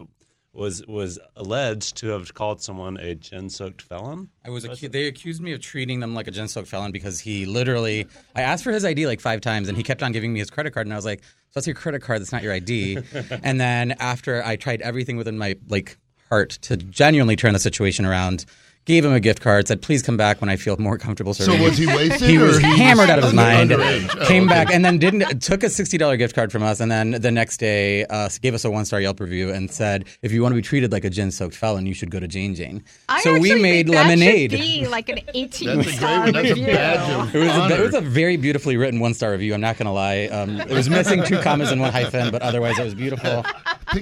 [0.58, 4.30] was was alleged to have called someone a gin soaked felon.
[4.44, 7.20] I was acu- they accused me of treating them like a gin soaked felon because
[7.20, 10.34] he literally I asked for his ID like five times and he kept on giving
[10.34, 12.42] me his credit card and I was like, so that's your credit card, that's not
[12.42, 12.98] your ID.
[13.44, 18.04] and then after I tried everything within my like heart to genuinely turn the situation
[18.06, 18.46] around,
[18.88, 21.60] gave him a gift card, said please come back when I feel more comfortable serving.
[21.60, 22.30] you." was he wasted?
[22.30, 23.70] he or was hammered out of his mind.
[23.70, 24.16] underage?
[24.20, 24.54] Oh, came okay.
[24.54, 27.30] back and then didn't took a sixty dollar gift card from us, and then the
[27.30, 30.54] next day uh, gave us a one star Yelp review and said, if you want
[30.54, 32.84] to be treated like a gin soaked felon, you should go to Jane Jane.
[33.10, 34.52] I so we made think that lemonade.
[34.52, 36.32] Should be like an 18 That's a great star one.
[36.32, 36.66] That's a review.
[36.68, 39.54] badge of It was, a, it was a very beautifully written one star review.
[39.54, 40.26] I'm not going to lie.
[40.28, 43.44] Um, it was missing two commas and one hyphen, but otherwise it was beautiful.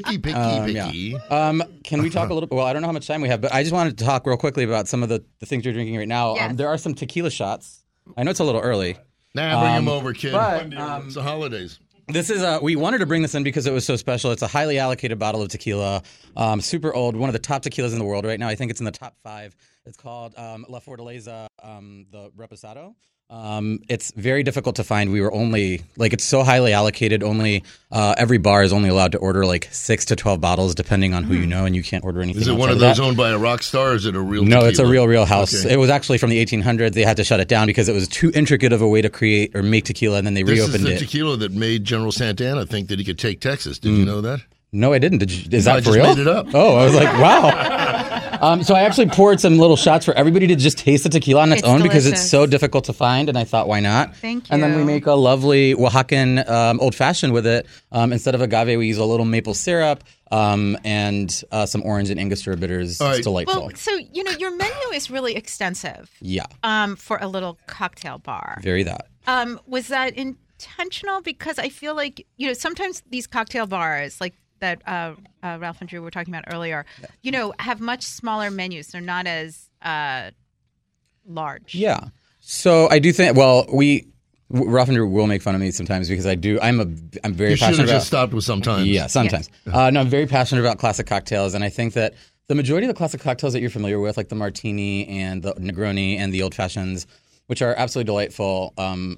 [0.04, 0.86] Picky, picky, Um, yeah.
[0.88, 1.16] picky.
[1.30, 2.48] Um, can we talk a little?
[2.48, 2.56] Bit?
[2.56, 4.26] Well, I don't know how much time we have, but I just wanted to talk
[4.28, 6.36] real quickly about some of the, the things you're drinking right now.
[6.36, 6.50] Yes.
[6.52, 7.84] Um, there are some tequila shots.
[8.18, 8.98] I know it's a little early.
[9.34, 10.32] Nah, bring him Um, over, kid.
[10.32, 11.80] but, um, it's the holidays.
[12.08, 14.32] This is uh we wanted to bring this in because it was so special.
[14.32, 16.04] It's a highly allocated bottle of tequila,
[16.38, 18.48] um, super old, one of the top tequilas in the world right now.
[18.48, 19.56] I think it's in the top five.
[19.88, 22.94] It's called um, La Fortaleza, um, the Reposado.
[23.28, 25.12] Um, it's very difficult to find.
[25.12, 27.24] We were only like it's so highly allocated.
[27.24, 31.16] Only uh, every bar is only allowed to order like six to twelve bottles, depending
[31.16, 32.44] on who you know, and you can't order anything.
[32.44, 32.98] Is it one of that.
[32.98, 34.46] those owned by a rock star, or is it a real?
[34.46, 35.66] No, it's a real, real house.
[35.66, 35.74] Okay.
[35.74, 36.94] It was actually from the 1800s.
[36.94, 39.10] They had to shut it down because it was too intricate of a way to
[39.10, 41.00] create or make tequila, and then they This is reopened the it.
[41.00, 43.80] tequila that made General Santa Anna think that he could take Texas.
[43.80, 44.42] Did you know that?
[44.72, 45.20] No, I didn't.
[45.20, 46.06] Did you, is No, that I for just real?
[46.16, 46.48] made it up.
[46.54, 48.02] Oh, I was like, wow.
[48.42, 51.42] um, so I actually poured some little shots for everybody to just taste the tequila
[51.42, 54.16] on its, It's own because it's so difficult to find, and I thought, why not?
[54.16, 54.54] Thank you.
[54.54, 57.68] And then we make a lovely Oaxacan um, old fashioned with it.
[57.92, 62.10] Um, instead of agave, we use a little maple syrup um, and uh, some orange
[62.10, 63.00] and Angostura bitters.
[63.00, 63.18] All right.
[63.18, 63.68] It's delightful.
[63.68, 68.18] Well, so you know your menu is really extensive yeah, um, for a little cocktail
[68.18, 68.60] bar.
[68.62, 69.08] very that.
[69.28, 71.22] Um, was that intentional?
[71.22, 75.14] Because I feel like you know sometimes these cocktail bars, like that uh,
[75.46, 76.86] uh, Ralph and Drew were talking about earlier,
[77.22, 78.88] you know, have much smaller menus.
[78.88, 80.32] They're not as uh,
[81.28, 81.76] large.
[81.76, 82.00] Yeah.
[82.42, 83.38] So I do think.
[83.38, 84.08] Well, we
[84.50, 86.60] Ralph and Drew will make fun of me sometimes because I do.
[86.62, 86.84] I'm a.
[87.24, 87.98] I'm very You should passionate have about.
[87.98, 88.88] just stopped with sometimes.
[88.88, 89.50] Yeah, sometimes.
[89.72, 92.14] Uh, no, I'm very passionate about classic cocktails, and I think that
[92.48, 95.54] the majority of the classic cocktails that you're familiar with, like the martini and the
[95.54, 97.08] Negroni and the old fashions,
[97.48, 99.18] which are absolutely delightful, um,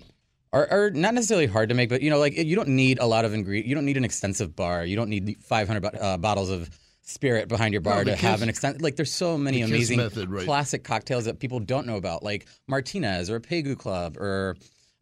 [0.53, 1.89] are, are not necessarily hard to make.
[1.89, 3.67] But you know, like you don't need a lot of ingredient.
[3.67, 4.85] You don't need an extensive bar.
[4.85, 6.69] You don't need 500 bo- uh, bottles of
[7.03, 8.81] spirit behind your bar the to have an extent.
[8.81, 10.45] Like there's so many amazing method, right.
[10.45, 14.55] classic cocktails that people don't know about, like Martinez or a Pegu Club or.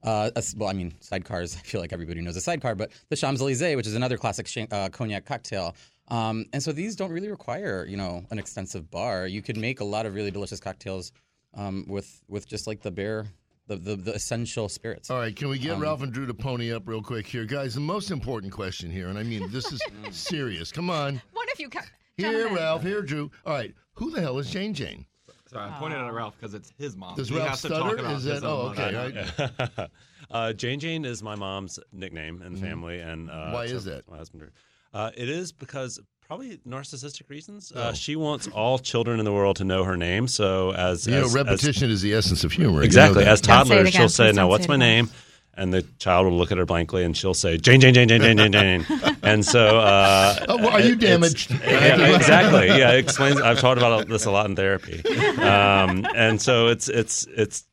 [0.03, 1.58] Uh, a well, I mean, sidecars.
[1.58, 4.45] I feel like everybody knows a sidecar, but the Champs Elysees, which is another classic
[4.45, 5.75] sh- uh, cognac cocktail.
[6.10, 9.25] Um, and so these don't really require, you know, an extensive bar.
[9.25, 11.12] You could make a lot of really delicious cocktails
[11.55, 13.27] um, with with just like the bare,
[13.67, 15.10] the the, the essential spirits.
[15.10, 17.45] All right, can we Um, get Ralph and Drew to pony up real quick here,
[17.45, 17.73] guys?
[17.75, 20.71] The most important question here, and I mean this is serious.
[20.71, 21.80] Come on, One of you, co-
[22.17, 22.56] here, gentlemen.
[22.56, 23.32] Ralph, here, Drew.
[23.45, 25.06] All right, who the hell is Jane Jane?
[25.47, 27.15] Sorry, I pointed at Ralph because it's his mom.
[27.15, 27.89] Does he Ralph has to stutter?
[27.95, 29.25] talk about Is that- oh, okay, mother.
[29.39, 29.47] all
[29.78, 29.89] right.
[30.32, 33.54] uh, Jane Jane is my mom's nickname and family, and uh, Mm-hmm.
[33.54, 34.10] Why is that?
[34.10, 34.51] My husband.
[34.93, 37.72] Uh, it is because probably narcissistic reasons.
[37.76, 37.80] Oh.
[37.82, 40.28] Uh, she wants all children in the world to know her name.
[40.28, 42.74] So as You know, as, as- repetition is the essence of humor.
[42.74, 45.10] You know exactly as Don't say it toddlers, she'll say, "Now, what's my name?"
[45.58, 48.22] and the child will look at her blankly, and she'll say Jane, Jane, Jane, Jane,
[48.22, 48.86] Jane, Jane, Jane.
[49.24, 51.52] and so, uh, Oh, well, are you it's- damaged?
[51.64, 52.68] yeah, exactly.
[52.68, 53.40] Yeah, it explains.
[53.40, 55.02] I've talked about this a lot in therapy,
[55.40, 57.64] um, and so it's it's it's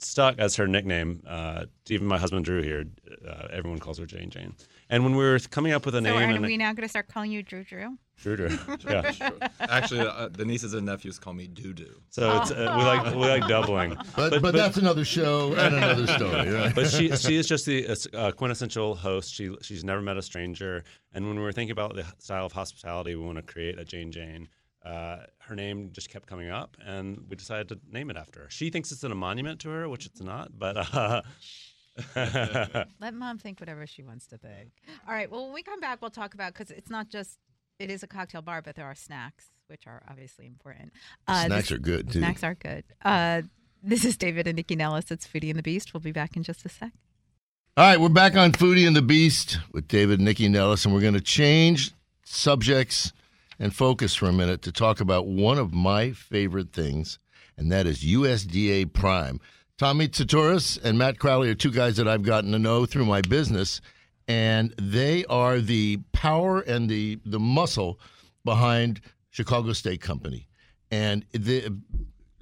[0.00, 1.22] stuck as her nickname.
[1.26, 2.84] Uh, even my husband Drew here,
[3.26, 4.54] uh, everyone calls her Jane Jane.
[4.90, 6.88] And when we were coming up with a So name, are we now going to
[6.88, 7.96] start calling you Drew Drew?
[8.20, 9.12] Drew Drew, yeah.
[9.60, 12.02] Actually, uh, the nieces and nephews call me Doo Doo.
[12.10, 13.96] So it's uh, we like we like doubling.
[14.16, 16.50] But, but, that's another show and another story.
[16.50, 16.74] Right?
[16.74, 19.32] but she she is just the uh, quintessential host.
[19.32, 20.84] She she's never met a stranger.
[21.14, 23.84] And when we were thinking about the style of hospitality, we want to create a
[23.84, 24.48] Jane Jane.
[24.84, 28.50] Uh, her name just kept coming up, and we decided to name it after her.
[28.50, 30.58] She thinks it's in a monument to her, which it's not.
[30.58, 31.22] But uh,
[32.16, 34.70] Let mom think whatever she wants to think.
[35.06, 35.30] All right.
[35.30, 37.38] Well, when we come back, we'll talk about because it's not just
[37.78, 40.92] it is a cocktail bar, but there are snacks, which are obviously important.
[41.26, 42.20] Uh, Snacks this- are good too.
[42.20, 42.84] Snacks are good.
[43.04, 43.42] Uh,
[43.82, 45.10] this is David and Nikki Nellis.
[45.10, 45.94] It's Foodie and the Beast.
[45.94, 46.92] We'll be back in just a sec.
[47.76, 50.92] All right, we're back on Foodie and the Beast with David and Nikki Nellis, and
[50.92, 51.92] we're going to change
[52.24, 53.12] subjects
[53.58, 57.18] and focus for a minute to talk about one of my favorite things,
[57.56, 59.40] and that is USDA Prime.
[59.80, 63.22] Tommy Tsatouris and Matt Crowley are two guys that I've gotten to know through my
[63.22, 63.80] business,
[64.28, 67.98] and they are the power and the the muscle
[68.44, 70.48] behind Chicago Steak Company.
[70.90, 71.74] And the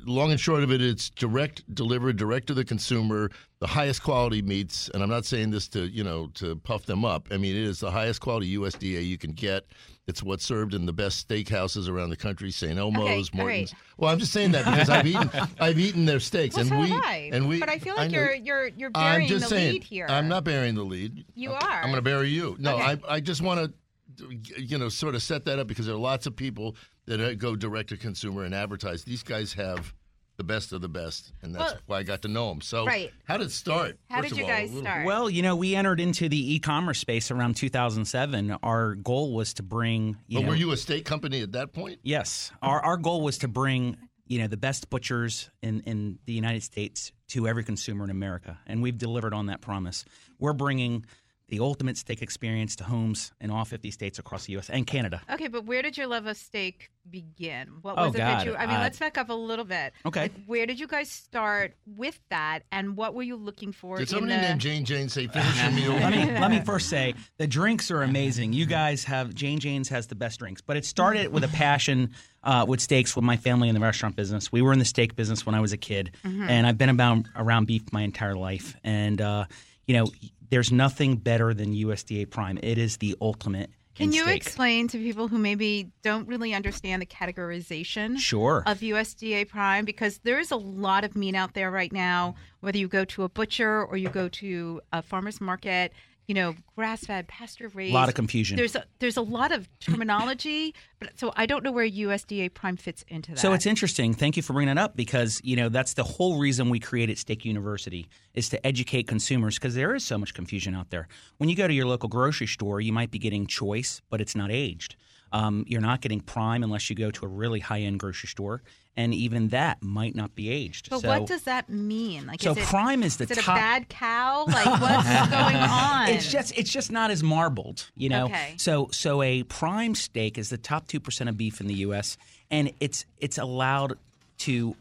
[0.04, 4.42] long and short of it, it's direct delivered, direct to the consumer, the highest quality
[4.42, 4.90] meats.
[4.92, 7.28] And I'm not saying this to you know to puff them up.
[7.30, 9.64] I mean, it is the highest quality USDA you can get.
[10.08, 12.78] It's what's served in the best steakhouses around the country, St.
[12.78, 13.72] Elmo's, Okay, Morton's.
[13.74, 13.82] right.
[13.98, 16.78] Well, I'm just saying that because I've eaten I've eaten their steaks, Well, and so
[16.80, 17.28] we I.
[17.32, 17.60] and we.
[17.60, 19.72] but I feel like know- you're you're you're I'm burying just the saying.
[19.74, 20.06] lead here.
[20.08, 21.26] I'm not burying the lead.
[21.34, 21.60] You are.
[21.60, 22.56] I'm going to bury you.
[22.58, 22.84] No, Okay.
[23.06, 23.72] I I just want
[24.18, 27.20] to, you know, sort of set that up because there are lots of people that
[27.20, 29.04] uh, go direct to consumer and advertise.
[29.04, 29.92] These guys have
[30.38, 32.60] the best of the best, and that's Well- why I got to know him.
[32.60, 33.12] So, Right.
[33.24, 33.98] how did it start?
[34.08, 35.04] How First did you all, guys little- start?
[35.04, 38.52] Well, you know, we entered into the e-commerce space around 2007.
[38.62, 40.16] Our goal was to bring.
[40.28, 41.98] You But know, were you a state company at that point?
[42.04, 43.96] Yes, our our goal was to bring
[44.28, 48.58] you know the best butchers in in the United States to every consumer in America,
[48.66, 50.04] and we've delivered on that promise.
[50.38, 51.04] We're bringing
[51.48, 54.68] the ultimate steak experience to homes in all 50 states across the U.S.
[54.68, 55.22] and Canada.
[55.30, 57.68] Okay, but where did your love of steak begin?
[57.80, 58.54] What Oh, was it that you?
[58.54, 59.94] I mean, uh, let's back up a little bit.
[60.04, 60.22] Okay.
[60.22, 63.96] Like, where did you guys start with that, and what were you looking for?
[63.96, 64.40] Did in somebody the...
[64.42, 65.92] named Jane Jane say finish your meal?
[65.92, 68.52] let me let me first say the drinks are amazing.
[68.52, 72.10] You guys have Jane Jane's has the best drinks, but it started with a passion
[72.42, 74.52] uh, with steaks with my family in the restaurant business.
[74.52, 77.24] We were in the steak business when I was a kid, and I've been about
[77.34, 78.76] around beef my entire life.
[78.84, 79.46] And uh,
[79.86, 80.06] you know,
[80.50, 82.58] there's nothing better than USDA Prime.
[82.62, 83.70] It is the ultimate.
[83.94, 84.36] Can you steak.
[84.36, 88.62] explain to people who maybe don't really understand the categorization Sure.
[88.66, 89.84] of USDA Prime?
[89.84, 93.24] Because there is a lot of meat out there right now, whether you go to
[93.24, 95.92] a butcher or you go to a farmer's market,
[96.28, 97.90] you know, grass fed, pasture raised.
[97.90, 98.58] A lot of confusion.
[98.58, 102.76] There's a, there's a lot of terminology, but so I don't know where USDA Prime
[102.76, 103.38] fits into that.
[103.38, 104.12] So it's interesting.
[104.12, 107.16] Thank you for bringing it up because you know that's the whole reason we created
[107.16, 111.08] Steak University is to educate consumers because there is so much confusion out there.
[111.38, 114.36] When you go to your local grocery store, you might be getting choice, but it's
[114.36, 114.96] not aged.
[115.32, 118.62] Um, you're not getting prime unless you go to a really high end grocery store,
[118.96, 120.90] and even that might not be aged.
[120.90, 122.26] But so, what does that mean?
[122.26, 123.56] Like, so is it, prime is the top is it top.
[123.56, 124.44] a bad cow?
[124.46, 126.08] Like, what's going on?
[126.08, 128.26] It's just it's just not as marbled, you know.
[128.26, 128.54] Okay.
[128.56, 132.16] So so a prime steak is the top two percent of beef in the U.S.
[132.50, 133.98] and it's it's allowed
[134.38, 134.74] to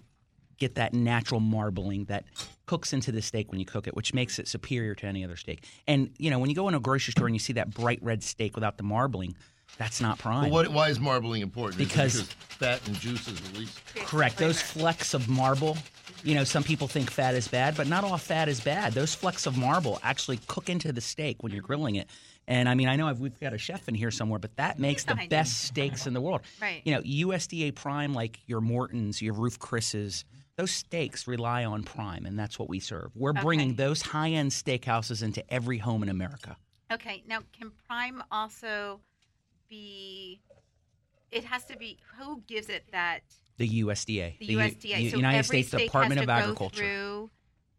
[0.57, 2.25] get that natural marbling that
[2.65, 5.35] cooks into the steak when you cook it, which makes it superior to any other
[5.35, 5.63] steak.
[5.85, 7.99] And you know when you go in a grocery store and you see that bright
[8.01, 9.35] red steak without the marbling,
[9.77, 10.43] that's not prime.
[10.45, 11.81] But what, why is marbling important?
[11.81, 12.21] Is Because-
[12.57, 13.79] fat and juice is released.
[13.95, 14.37] Correct.
[14.37, 15.77] Those flecks of marble,
[16.23, 18.93] you know, some people think fat is bad, but not all fat is bad.
[18.93, 22.09] Those flecks of marble actually cook into the steak when you're grilling it.
[22.47, 24.79] And I mean, I know I've, we've got a chef in here somewhere, but that
[24.79, 25.37] makes the behind you.
[25.37, 26.41] best steaks in the world.
[26.59, 26.81] Right.
[26.83, 32.25] You know, USDA prime, like your Mortons, your Ruth Chris's, those steaks rely on prime,
[32.25, 33.11] and that's what we serve.
[33.15, 36.57] We're bringing those high end steakhouses into every home in America.
[36.91, 39.01] Okay, now can Prime also
[39.69, 40.41] be?
[41.31, 41.97] It has to be.
[42.17, 43.19] Who gives it that?
[43.57, 45.01] The USDA, The, U- USDA.
[45.01, 47.27] U- so United States state Department has of to Agriculture.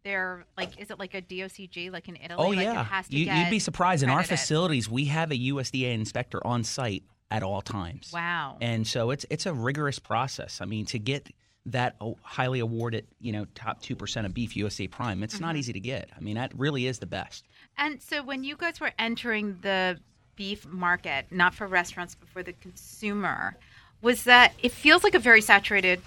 [0.05, 2.37] Their like, is it like a DOCG like in Italy?
[2.39, 4.03] Oh like yeah, it has to you, would be surprised.
[4.03, 8.11] In our facilities, we have a USDA inspector on site at all times.
[8.13, 8.57] Wow.
[8.61, 10.61] And so it's it's a rigorous process.
[10.61, 11.29] I mean, to get
[11.67, 15.45] that highly awarded, you know, top two percent of beef USA Prime, it's Mm-hmm.
[15.45, 16.09] not easy to get.
[16.17, 17.45] I mean, that really is the best.
[17.77, 19.99] And so when you guys were entering the
[20.39, 23.57] beef market, not for restaurants but for the consumer,
[24.01, 26.01] was that it feels like a very saturated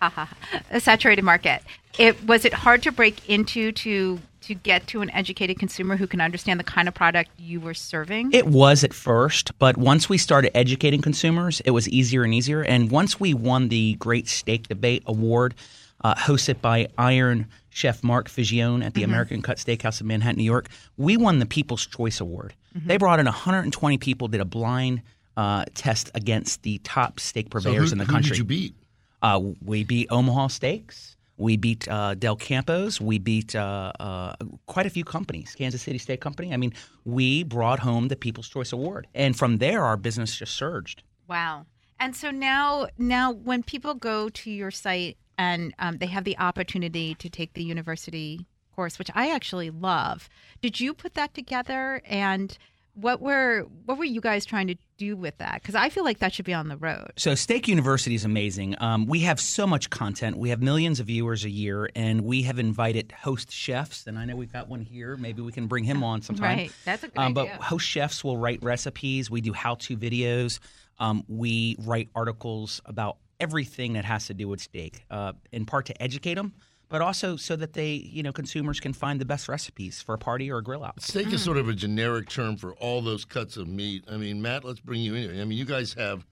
[0.70, 1.62] a saturated market.
[1.98, 6.06] It was it hard to break into to to get to an educated consumer who
[6.06, 8.32] can understand the kind of product you were serving?
[8.32, 12.62] It was at first, but once we started educating consumers, it was easier and easier.
[12.62, 15.56] And once we won the Great Steak Debate Award,
[16.04, 20.44] uh, hosted by Iron Chef Marc Forgione at the American Cut Steakhouse in Manhattan, New
[20.44, 22.54] York, we won the People's Choice Award.
[22.84, 25.02] They brought in 120 people, did a blind
[25.36, 28.28] uh, test against the top steak So purveyors who, in the country.
[28.28, 28.74] who did you beat?
[29.22, 31.16] Uh, we beat Omaha Steaks.
[31.38, 33.00] We beat uh, Del Campos.
[33.00, 34.34] We beat uh, uh,
[34.66, 36.54] quite a few companies, Kansas City Steak Company.
[36.54, 36.72] I mean,
[37.04, 41.02] we brought home the People's Choice Award, and from there, our business just surged.
[41.28, 41.66] Wow.
[41.98, 46.38] And so now, now when people go to your site and um, they have the
[46.38, 50.28] opportunity to take the university course, which I actually love,
[50.60, 52.02] did you put that together?
[52.04, 52.56] And
[52.94, 55.60] what were what were you guys trying to do with that?
[55.60, 57.12] Because I feel like that should be on the road.
[57.16, 58.74] So, Steak University is amazing.
[58.80, 60.38] Um, we have so much content.
[60.38, 64.06] We have millions of viewers a year, and we have invited host chefs.
[64.06, 65.16] And I know we've got one here.
[65.16, 66.56] Maybe we can bring him on sometime.
[66.56, 66.72] Right.
[66.86, 69.30] That's a good Um, but host chefs will write recipes.
[69.30, 70.58] We do how-to videos.
[70.98, 75.84] Um, we write articles about everything that has to do with steak, uh, in part
[75.86, 76.54] to educate them,
[76.88, 80.18] but also so that they, you know, consumers can find the best recipes for a
[80.18, 81.00] party or a grill out.
[81.02, 81.32] Steak Mm.
[81.34, 84.04] is sort of a generic term for all those cuts of meat.
[84.10, 85.40] I mean, Matt, let's bring you in here.
[85.42, 86.24] I mean, you guys have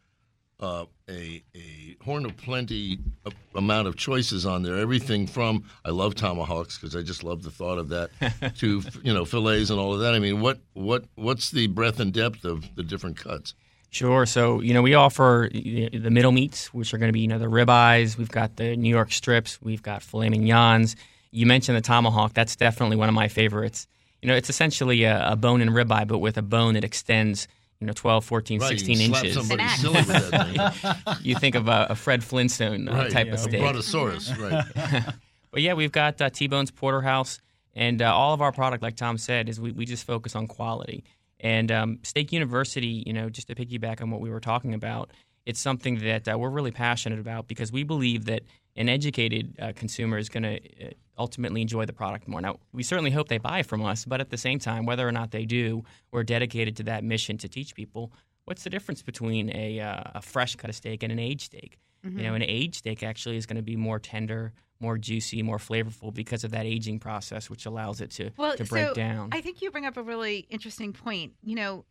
[0.61, 4.77] uh, a a horn of plenty a- amount of choices on there.
[4.77, 8.11] Everything from I love tomahawks because I just love the thought of that
[8.59, 10.15] to you know fillets and all of that.
[10.15, 13.55] I mean, what what what's the breadth and depth of the different cuts?
[13.95, 14.27] Sure.
[14.27, 17.39] So, you know, we offer the middle meats, which are going to be, you know,
[17.39, 18.19] the ribeyes.
[18.19, 19.63] We've got the New York strips.
[19.63, 20.97] We've got filet mignons.
[21.31, 22.35] You mentioned the tomahawk.
[22.35, 23.87] That's definitely one of my favorites.
[24.21, 27.47] You know, it's essentially a, a bone and ribeye, but with a bone that extends,
[27.79, 29.37] you know, 12, 14, Right, 16 can slap inches.
[29.37, 31.15] somebody silly with that thing.
[31.23, 33.61] You think of a, a Fred Flintstone uh, right, type yeah, of a steak.
[33.61, 34.65] brontosaurus, right?
[35.53, 37.41] But yeah, we've got uh, T-Bones Porterhouse,
[37.75, 40.49] and uh, all of our product, like Tom said, is we, we just focus on
[40.49, 41.05] quality.
[41.45, 45.11] And um, Steak University, you know, just to piggyback on what we were talking about,
[45.45, 48.43] it's something that uh, we're really passionate about because we believe that
[48.77, 52.41] an educated uh, consumer is going to uh, ultimately enjoy the product more.
[52.41, 55.13] Now, we certainly hope they buy from us, but at the same time, whether or
[55.13, 58.11] not they do, we're dedicated to that mission to teach people
[58.47, 61.79] what's the difference between a, uh, a fresh cut of steak and an aged steak.
[62.19, 65.59] You know, an aged steak actually is going to be more tender, more juicy, more
[65.59, 69.31] flavorful because of that aging process, which allows it to, Well, to break so down.
[69.33, 71.35] I think you bring up a really interesting point.
[71.43, 71.85] You know,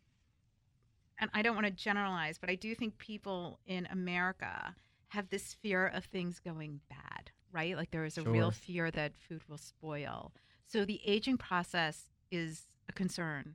[1.18, 4.74] and I don't want to generalize, but I do think people in America
[5.08, 7.76] have this fear of things going bad, right?
[7.76, 10.32] Like there is a real fear that food will spoil.
[10.66, 13.54] So the aging process is a concern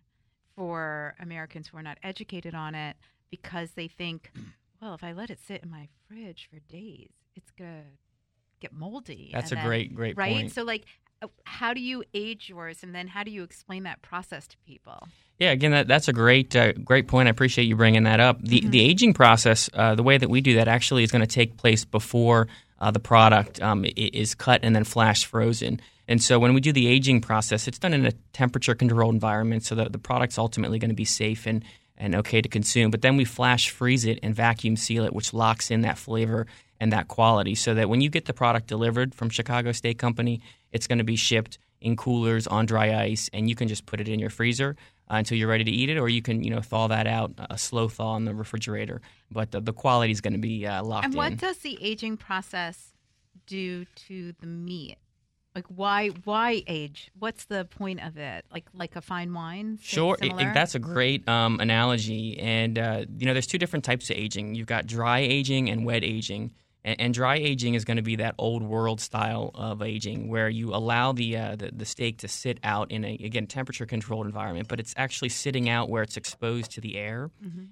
[0.55, 2.95] for Americans who are not educated on it
[3.29, 4.31] because they think,
[4.81, 7.87] well, if I let it sit in my fridge for days, it's going to
[8.59, 9.31] get moldy.
[9.33, 10.33] That's a then- great, great right?
[10.33, 10.51] point.
[10.51, 10.85] So like
[11.21, 14.57] uh, how do you age yours and then how do you explain that process to
[14.65, 15.07] people?
[15.37, 17.27] Yeah, again, that, that's a great, uh, great point.
[17.27, 18.41] I appreciate you bringing that up.
[18.41, 18.69] The Mm-hmm.
[18.71, 21.55] the aging process, uh, the way that we do that, actually is going to take
[21.57, 22.47] place before
[22.79, 25.79] uh, the product um, is cut and then flash frozen.
[26.07, 29.63] And so when we do the aging process, it's done in a temperature controlled environment,
[29.63, 31.63] so that the product's ultimately going to be safe and
[31.99, 32.91] and okay to consume.
[32.91, 36.47] But then we flash freeze it and vacuum seal it, which locks in that flavor
[36.79, 40.41] and that quality, so that when you get the product delivered from Chicago Steak Company,
[40.71, 43.99] it's going to be shipped in coolers on dry ice, and you can just put
[43.99, 44.75] it in your freezer
[45.09, 47.33] uh, until you're ready to eat it, or you can you know thaw that out,
[47.49, 49.01] a slow thaw in the refrigerator.
[49.31, 51.37] But the, the quality is going to be uh, locked And what in.
[51.37, 52.93] does the aging process
[53.45, 54.97] do to the meat?
[55.55, 57.11] Like why why age?
[57.17, 58.45] What's the point of it?
[58.51, 59.79] Like like a fine wine?
[59.81, 60.51] Sure, I- I- similar?
[60.53, 62.37] that's a great um, analogy.
[62.39, 64.55] And uh, you know, there's two different types of aging.
[64.55, 66.53] You've got dry aging and wet aging.
[66.85, 70.47] And, and dry aging is going to be that old world style of aging, where
[70.47, 74.27] you allow the, uh, the the steak to sit out in a again temperature controlled
[74.27, 77.31] environment, but it's actually sitting out where it's exposed to the air.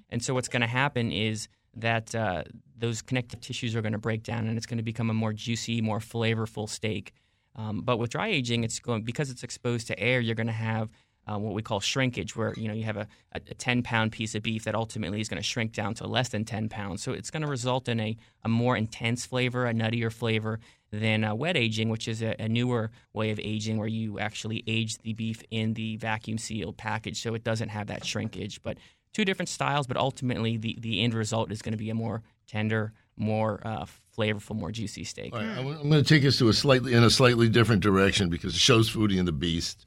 [0.09, 2.43] And so what's going to happen is that uh,
[2.77, 5.31] those connective tissues are going to break down, and it's going to become a more
[5.31, 7.13] juicy, more flavorful steak.
[7.57, 10.19] Um, but with dry aging, it's going because it's exposed to air.
[10.19, 10.89] You're going to have
[11.27, 14.11] uh, what we call shrinkage, where you know you have a, a, a 10 pound
[14.11, 17.03] piece of beef that ultimately is going to shrink down to less than 10 pounds.
[17.03, 20.59] So it's going to result in a, a more intense flavor, a nuttier flavor
[20.91, 24.63] than uh, wet aging, which is a, a newer way of aging where you actually
[24.67, 28.61] age the beef in the vacuum sealed package, so it doesn't have that shrinkage.
[28.63, 28.77] But
[29.11, 32.21] two different styles, but ultimately the, the end result is going to be a more
[32.47, 33.85] tender, more uh,
[34.17, 35.33] flavorful, more juicy steak.
[35.33, 37.81] All right, I'm I'm going to take us to a slightly in a slightly different
[37.81, 39.85] direction because the show's Foodie and the Beast,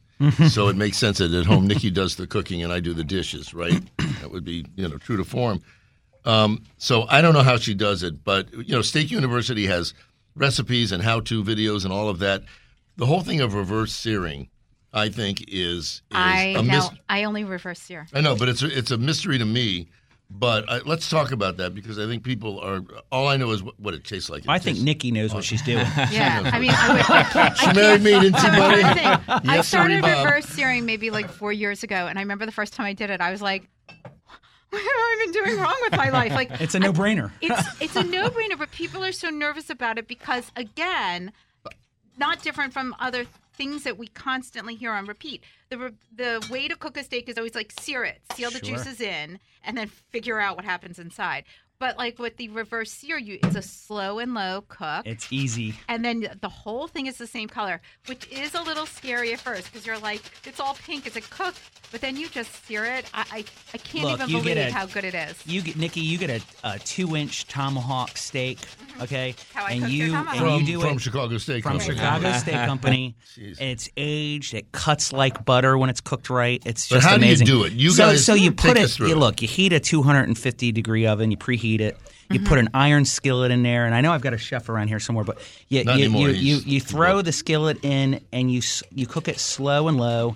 [0.48, 3.04] so it makes sense that at home Nycci does the cooking and I do the
[3.04, 3.82] dishes, right?
[4.20, 5.62] that would be you know true to form.
[6.24, 9.94] Um, so I don't know how she does it, but you know, Steak University has
[10.34, 12.42] recipes and how-to videos and all of that.
[12.96, 14.50] The whole thing of reverse searing
[14.92, 16.62] I think is, is I a know.
[16.62, 18.06] mis- I only reverse sear.
[18.12, 19.88] I know, but it's a, it's a mystery to me.
[20.32, 22.82] But I, let's talk about that because I think people are.
[23.10, 24.44] All I know is what, what it tastes like.
[24.44, 25.78] It I think Nycci knows what she's doing.
[26.10, 27.56] Yeah, I mean, I, would, I can't.
[27.58, 28.82] She married me, didn't she, buddy?
[28.84, 29.20] I,
[29.58, 30.24] I started sirree, Bob.
[30.24, 33.10] reverse searing maybe like four years ago, and I remember the first time I did
[33.10, 36.74] it, I was like, "What have I been doing wrong with my life?" Like, It's
[36.74, 37.32] a no-brainer.
[37.40, 41.32] it's it's a no-brainer, but people are so nervous about it because, again,
[42.18, 43.26] not different from other
[43.60, 45.44] things that we constantly hear on repeat.
[45.68, 48.64] The re- the way to cook a steak is always like sear it, seal the
[48.64, 48.76] Sure.
[48.78, 51.44] juices in, and then figure out what happens inside.
[51.80, 55.06] But like with the reverse sear, you it's a slow and low cook.
[55.06, 55.74] It's easy.
[55.88, 59.40] and then the whole thing is the same color, which is a little scary at
[59.40, 61.54] first because you're like, it's all pink, it's a cook,
[61.90, 63.06] but then you just sear it.
[63.14, 65.36] I I, I can't Look, even you believe get a- how good it is.
[65.46, 68.58] You get Nycci, you get a, a two-inch tomahawk steak,
[69.00, 69.58] okay, Mm-hmm.
[69.58, 70.34] How I and cook your you tomahawk.
[70.36, 71.96] and from, you do from it Chicago Steak from Company.
[71.96, 73.16] Chicago Steak Company.
[73.38, 73.60] Jeez.
[73.60, 74.52] It's aged.
[74.54, 76.62] It cuts like butter when it's cooked right.
[76.66, 77.46] It's But just how do you amazing.
[77.46, 77.72] do it?
[77.72, 78.96] You so, guys so you put us it.
[78.96, 79.18] through You it.
[79.18, 79.40] look.
[79.42, 81.30] You heat a 250 degree oven.
[81.30, 81.96] You preheat it.
[82.30, 82.46] You Mm-hmm.
[82.48, 85.00] put an iron skillet in there, and I know I've got a chef around here
[85.00, 88.60] somewhere, but you you, you, you, you throw the skillet in, and you
[88.94, 90.34] you cook it slow and low,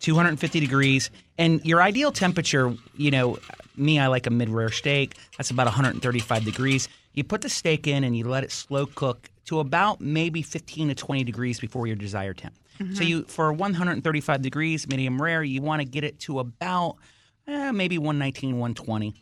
[0.00, 2.74] 250 degrees, and your ideal temperature.
[2.96, 3.38] You know,
[3.76, 5.16] me, I like a mid rare steak.
[5.36, 6.88] That's about 135 degrees.
[7.14, 10.88] You put the steak in, and you let it slow cook to about maybe 15
[10.88, 12.54] to 20 degrees before your desired temp.
[12.94, 16.96] So you for 135 degrees, medium rare, you want to get it to about
[17.46, 19.14] eh, maybe 119, 120.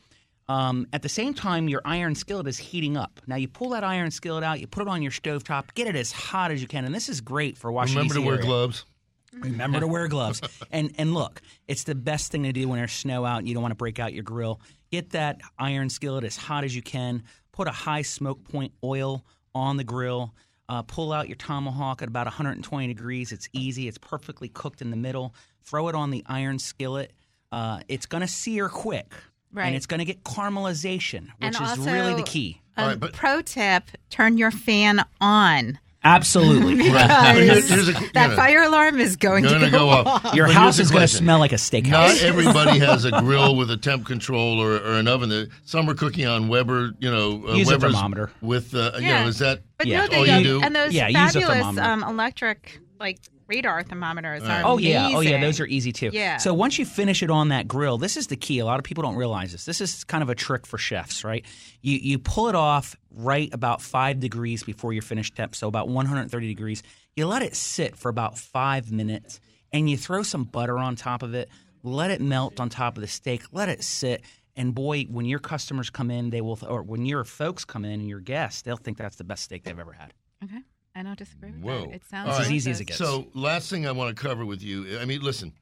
[0.51, 3.21] Um, at the same time, your iron skillet is heating up.
[3.29, 5.87] Now you pull that iron skillet out, you put it on your stove top, get
[5.87, 7.95] it as hot as you can, and this is great for washing.
[7.95, 8.85] Remember to wear gloves.
[9.33, 10.41] Remember to wear gloves.
[10.73, 13.55] And and look, it's the best thing to do when there's snow out and you
[13.55, 14.61] don't want to break out your grill.
[14.91, 17.23] Get that iron skillet as hot as you can.
[17.53, 19.25] Put a high smoke point oil
[19.55, 20.35] on the grill.
[20.69, 23.31] Uh, pull out your tomahawk at about 120 degrees.
[23.31, 23.87] It's easy.
[23.87, 25.33] It's perfectly cooked in the middle.
[25.63, 27.13] Throw it on the iron skillet.
[27.53, 29.13] Uh, it's going to sear quick.
[29.53, 29.67] Right.
[29.67, 32.61] And it's going to get caramelization, which And is also, really the key.
[32.77, 36.77] A All right, but- pro tip: turn your fan on Absolutely.
[36.83, 38.37] because Here's- here's a- that yeah.
[38.37, 40.25] fire alarm is going Gonna go go up.
[40.25, 40.35] off.
[40.35, 41.91] Your But house is going to smell like a steakhouse.
[41.91, 45.29] Not everybody has a grill with a temp control or, or an oven.
[45.29, 48.31] There- Some are cooking on Weber, you know, uh, Use a thermometer.
[48.41, 49.23] with, uh, you Yeah.
[49.25, 50.03] know, is that But Yeah.
[50.03, 50.63] no, they all you do?
[50.63, 53.19] and those Yeah, use a fabulous um, electric like
[53.51, 56.11] radar thermometers are Oh yeah, oh yeah, those are easy too.
[56.13, 56.39] Yeah.
[56.39, 58.61] So once you finish it on that grill, this is the key.
[58.61, 59.65] A lot of people don't realize this.
[59.65, 61.45] This is kind of a trick for chefs, right?
[61.83, 65.89] You you pull it off right about five degrees before your finished temp, so about
[65.89, 66.83] 130 degrees.
[67.17, 69.41] You let it sit for about five minutes,
[69.73, 71.49] and you throw some butter on top of it.
[71.83, 73.43] Let it melt on top of the steak.
[73.53, 74.23] Let it sit.
[74.57, 77.93] And boy, when your customers come in, they will, or when your folks come in
[78.01, 80.13] and your guests, they'll think that's the best steak they've ever had.
[80.45, 80.59] Okay,
[81.01, 81.87] I don't disagree with Whoa.
[81.87, 81.95] that.
[81.95, 82.99] It sounds All It's as easy as it gets.
[82.99, 84.99] So, last thing I want to cover with you.
[84.99, 85.55] I mean, listen,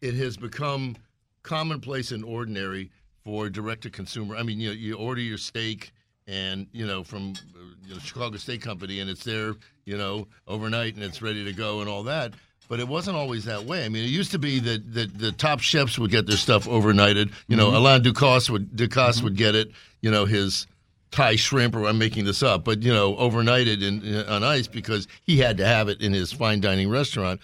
[0.00, 0.96] it has become
[1.42, 2.92] commonplace and ordinary
[3.24, 4.36] for direct to consumer.
[4.36, 5.92] I mean, you know, you order your steak
[6.28, 10.28] and you know from uh, you know, Chicago Steak Company, and it's there, you know,
[10.46, 12.32] overnight, and it's ready to go, and all that.
[12.68, 13.84] But it wasn't always that way.
[13.84, 16.66] I mean, it used to be that, that the top chefs would get their stuff
[16.66, 17.30] overnighted.
[17.46, 19.70] You know, Alain Ducasse would Ducasse would get it.
[20.00, 20.66] You know, his
[21.14, 25.06] Thai shrimp, or I'm making this up, but you know, overnighted in, on ice because
[25.22, 27.40] he had to have it in his fine dining restaurant.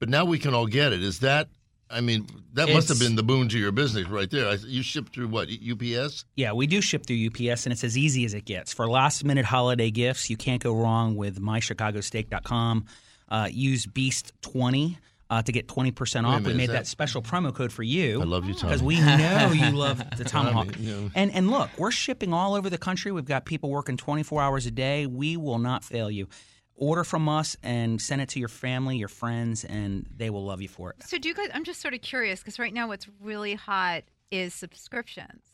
[0.00, 1.04] But now we can all get it.
[1.04, 1.48] Is that?
[1.88, 4.48] I mean, that must have been the boon to your business right there.
[4.48, 6.24] I, you ship through what UPS?
[6.34, 8.72] Yeah, we do ship through UPS, and it's as easy as it gets.
[8.72, 12.86] For last minute holiday gifts, you can't go wrong with mychicagosteak.com.
[13.28, 14.96] Uh, use Beast20
[15.32, 16.42] uh, to get 20% off.
[16.42, 18.20] minute, we made that- that, special promo code for you.
[18.20, 18.68] I love you, Tommy.
[18.72, 20.72] Because we know you love the tomahawk.
[20.72, 21.10] Tommy, you know.
[21.14, 23.12] And, and look, we're shipping all over the country.
[23.12, 25.06] We've got people working 24 hours a day.
[25.06, 26.28] We will not fail you.
[26.74, 30.60] Order from us and send it to your family, your friends, and they will love
[30.60, 31.02] you for it.
[31.04, 31.48] So do you guys?
[31.54, 35.51] I'm just sort of curious because right now what's really hot is subscriptions.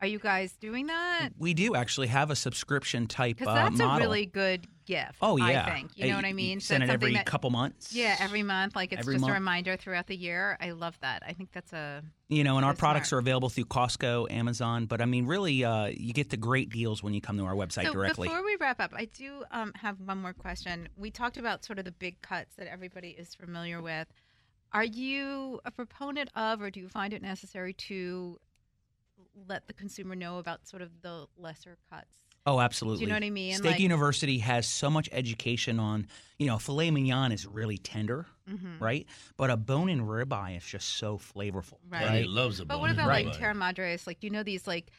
[0.00, 1.30] Are you guys doing that?
[1.38, 5.16] We do actually have a subscription type Because uh, that's a really good gift.
[5.20, 6.60] Oh yeah, I think you know what I mean.
[6.60, 7.92] Send it's it every that- couple months.
[7.92, 8.76] Yeah, every month.
[8.76, 9.32] Like it's Every just month.
[9.32, 10.56] a reminder throughout the year.
[10.60, 11.24] I love that.
[11.26, 13.18] I think that's a You know, and our products smart.
[13.18, 17.02] are available through Costco, Amazon, but I mean, really, uh, you get the great deals
[17.02, 18.28] when you come to our website so directly.
[18.28, 20.88] before we wrap up, I do um, have one more question.
[20.96, 24.06] We talked about sort of the big cuts that everybody is familiar with.
[24.72, 28.38] Are you a proponent of, or do you find it necessary to
[29.46, 32.06] let the consumer know about sort of the lesser cuts?
[32.46, 33.00] oh, absolutely.
[33.00, 33.54] Do you know what I mean?
[33.56, 36.06] Steak Like- University has so much education on,
[36.38, 38.80] you know, filet mignon is really tender, Mhm.
[38.80, 39.06] right?
[39.36, 42.04] But a bone-in ribeye is just so flavorful, Right.
[42.04, 43.26] And he loves a But bone what about ribeye.
[43.26, 44.06] like Terra Madres?
[44.06, 44.90] Like you know these like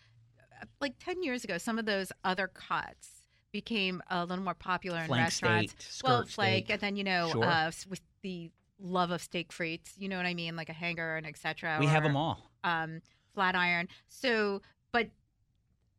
[0.61, 4.99] uh, like ten years ago, some of those other cuts became a little more popular
[4.99, 5.73] in Flank restaurants.
[5.79, 6.73] steak, well, skirt flake, steak.
[6.73, 7.43] and then you know Sure.
[7.45, 9.93] uh, with the love of steak frites.
[9.97, 11.77] You know what I mean, like a hanger and etc.
[11.79, 12.47] We have them all.
[12.63, 13.01] Um,
[13.33, 13.87] flat iron.
[14.07, 14.61] So,
[14.91, 15.07] but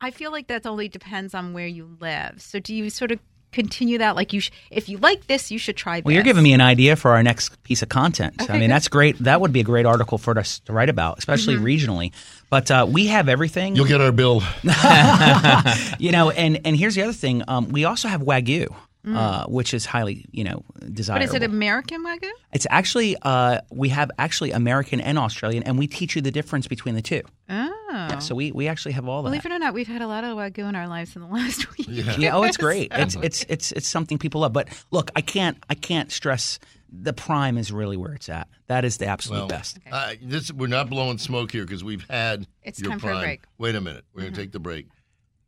[0.01, 2.41] I feel like that only depends on where you live.
[2.41, 3.20] So, do you sort of
[3.53, 4.14] continue that?
[4.14, 5.99] Like, you, sh- if you like this, you should try.
[6.01, 6.05] This.
[6.05, 8.35] Well, you're giving me an idea for our next piece of content.
[8.41, 8.74] Okay, I mean, good.
[8.74, 9.18] that's great.
[9.18, 11.64] That would be a great article for us to write about, especially Mm-hmm.
[11.64, 12.12] regionally.
[12.49, 13.74] But uh, we have everything.
[13.76, 14.43] You'll get our bill.
[15.99, 17.43] you know, and and here's the other thing.
[17.49, 18.74] Um, we also have wagyu,
[19.07, 21.26] uh, which is highly, you know, desirable.
[21.26, 22.30] But is it American wagyu?
[22.53, 26.66] It's actually uh, we have actually American and Australian, and we teach you the difference
[26.68, 27.22] between the two.
[27.48, 27.76] Oh.
[27.92, 29.51] Yeah, so we, we actually have all Believe that.
[29.51, 31.66] it or not, we've had a lot of wagyu in our lives in the last
[31.76, 31.88] week.
[32.18, 32.92] Yeah, oh, it's great.
[32.96, 34.53] It's it's it's it's something people love.
[34.53, 36.59] But look, I can't I can't stress
[36.92, 38.48] the prime is really where it's at.
[38.66, 39.78] That is the absolute Well, best.
[39.90, 43.11] uh, this we're not blowing smoke here because we've had It's your time for a
[43.12, 43.22] prime.
[43.24, 43.42] break.
[43.59, 44.86] Wait a minute, we're gonna take the break.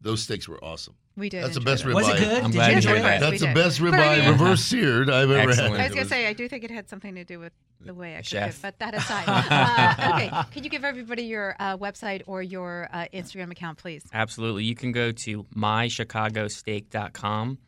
[0.01, 0.95] Those steaks were awesome.
[1.17, 1.45] We did.
[1.45, 1.95] That's the best ribeye.
[1.95, 2.43] Was it good?
[2.43, 3.21] I'm Did glad you to enjoy hear that?
[3.21, 3.31] that.
[3.31, 5.77] That's the best But I ribeye mean- reverse seared I've ever Excellent.
[5.77, 5.81] had.
[5.81, 8.15] I was gonna say, I do think it had something to do with the way
[8.15, 8.57] I cook Chef.
[8.57, 10.31] it, but that aside, uh, okay.
[10.53, 14.03] Can you give everybody your uh, website or your uh, Instagram account, please?
[14.13, 14.65] Absolutely.
[14.65, 17.59] You can go to mychicagosteak.com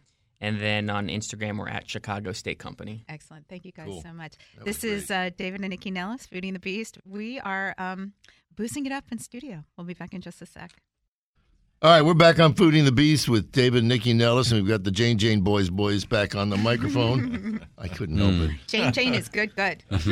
[0.40, 3.05] and then on Instagram we're at Chicago Steak Company.
[3.09, 3.47] Excellent.
[3.49, 4.03] Thank you guys Cool.
[4.03, 4.34] so much.
[4.57, 6.99] That This is uh, David and Nycci Nellis, Foodie and the Beast.
[7.05, 8.12] We are um,
[8.55, 9.64] boosting it up in studio.
[9.76, 10.72] We'll be back in just a sec.
[11.83, 14.62] All right, we're back on Foodie and the Beast with David and Nycci Nellis, and
[14.62, 17.61] we've got the Jane Jane Boys boys back on the microphone.
[17.79, 18.57] I couldn't help it.
[18.66, 19.83] Jane Jane is good, good.
[19.91, 20.07] it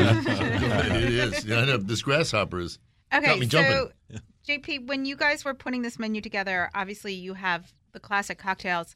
[1.35, 1.51] is.
[1.51, 2.79] I know this grasshopper is.
[3.11, 3.91] Got Okay, me so jumping.
[4.47, 8.95] JP, when you guys were putting this menu together, obviously you have the classic cocktails.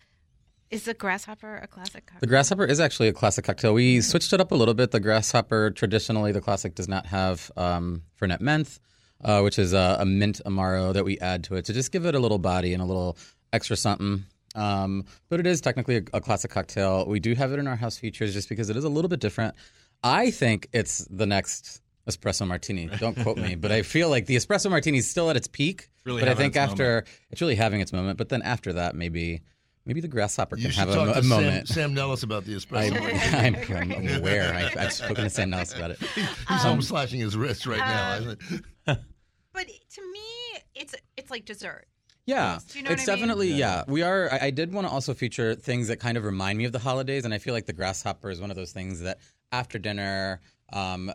[0.70, 2.20] Is the grasshopper a classic cocktail?
[2.20, 2.28] The cocktail?
[2.28, 3.72] grasshopper is actually a classic cocktail.
[3.72, 4.90] We switched it up a little bit.
[4.90, 8.78] The grasshopper, traditionally, the classic does not have um, Fernet Menthe,
[9.22, 12.06] uh, which is a, a mint amaro that we add to it to just give
[12.06, 13.16] it a little body and a little
[13.52, 14.24] extra something.
[14.54, 17.06] Um, but it is technically a, a classic cocktail.
[17.06, 19.20] We do have it in our house features just because it is a little bit
[19.20, 19.54] different.
[20.02, 22.86] I think it's the next espresso martini.
[22.98, 25.90] Don't quote me, but I feel like the espresso martini is still at its peak.
[26.04, 28.16] Really but I think after it's really having its moment.
[28.16, 29.42] But then after that, maybe
[29.86, 31.68] maybe the grasshopper can should have a, talk mo- to a Sam, moment.
[31.68, 32.92] Sam Nellis about the espresso.
[33.34, 34.52] I'm, I'm, I'm aware.
[34.54, 35.98] I, I've spoken to Sam Nellis about it.
[36.14, 38.14] He's home slashing his wrist right now.
[38.16, 38.40] um, isn't
[38.88, 38.98] it?
[39.52, 41.86] But to me, it's it's like dessert.
[42.26, 43.20] Yeah, Do you know it's what I mean?
[43.20, 43.84] definitely yeah.
[43.88, 44.28] We are.
[44.30, 46.78] I, I did want to also feature things that kind of remind me of the
[46.78, 49.18] holidays, and I feel like the grasshopper is one of those things that
[49.52, 50.40] after dinner,
[50.74, 51.10] um,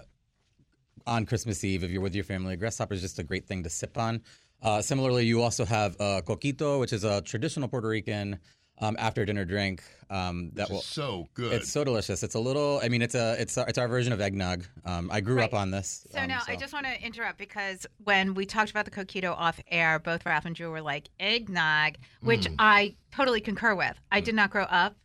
[1.05, 3.61] on Christmas Eve, if you're with your family, a grasshopper is just a great thing
[3.63, 4.22] to sip on.
[4.61, 8.39] Uh, similarly, you also have uh, coquito, which is a traditional Puerto Rican
[8.82, 10.82] um, after dinner drink um, that Which will.
[10.82, 11.53] so good.
[11.53, 12.21] It's so delicious.
[12.23, 12.82] It's a little.
[12.84, 13.39] I mean, it's a.
[13.39, 14.65] It's a, it's our version of eggnog.
[14.84, 16.05] Um, I grew up on this.
[16.11, 19.32] So um, now I just want to interrupt because when we talked about the coquito
[19.38, 22.55] off air, both Ralph and Drew were like eggnog, which Mm.
[22.59, 23.97] I totally concur with.
[24.11, 24.95] I did not grow up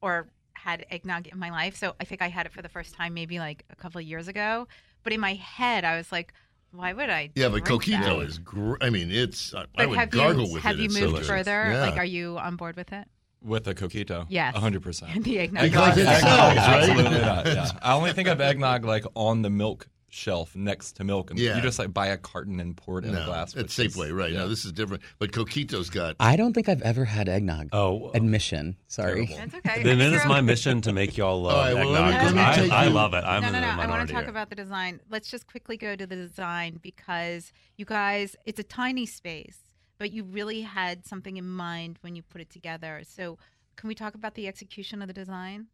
[0.00, 2.94] or had eggnog in my life, so I think I had it for the first
[2.94, 4.66] time maybe like a couple of years ago.
[5.04, 6.32] But in my head, I was like,
[6.72, 7.30] why would I?
[7.36, 8.26] yeah, but coquito that?
[8.26, 8.82] is great.
[8.82, 9.54] I mean, it's.
[9.54, 10.78] I, I But would have gargle you with have it.
[10.80, 11.28] you It's moved delicious.
[11.28, 11.70] further?
[11.70, 11.80] Yeah.
[11.82, 13.06] Like, are you on board with it?
[13.42, 14.26] With a coquito?
[14.28, 14.56] Yes.
[14.56, 15.22] 100%.
[15.24, 15.62] The eggnog.
[15.64, 16.58] Because it Eggnog, sells, right?
[16.58, 17.46] Absolutely not.
[17.56, 17.68] Yeah.
[17.82, 21.56] I only think of eggnog like on the milk shelf next to milk, and Yeah.
[21.56, 23.54] you just like buy a carton and pour it in no, a glass.
[23.54, 24.32] it's which is- Safeway, right?
[24.32, 24.38] yeah.
[24.38, 25.02] No, this is different.
[25.18, 26.16] But coquito's got.
[26.18, 27.68] I don't think I've ever had eggnog.
[27.72, 28.76] Oh, Admission.
[28.88, 29.26] Sorry.
[29.26, 29.36] Terrible.
[29.52, 29.82] That's okay.
[29.84, 32.20] then it Drew- my mission to make y'all love All right, well, let me- eggnog.
[32.22, 33.24] 'cause let me take I, I love it.
[33.24, 33.66] I'm no, no, no.
[33.68, 34.30] I want to talk here.
[34.30, 35.00] about the design.
[35.10, 39.58] Let's just quickly go to the design because you guys, it's a tiny space,
[39.98, 43.02] but you really had something in mind when you put it together.
[43.06, 43.38] So,
[43.76, 45.66] can we talk about the execution of the design?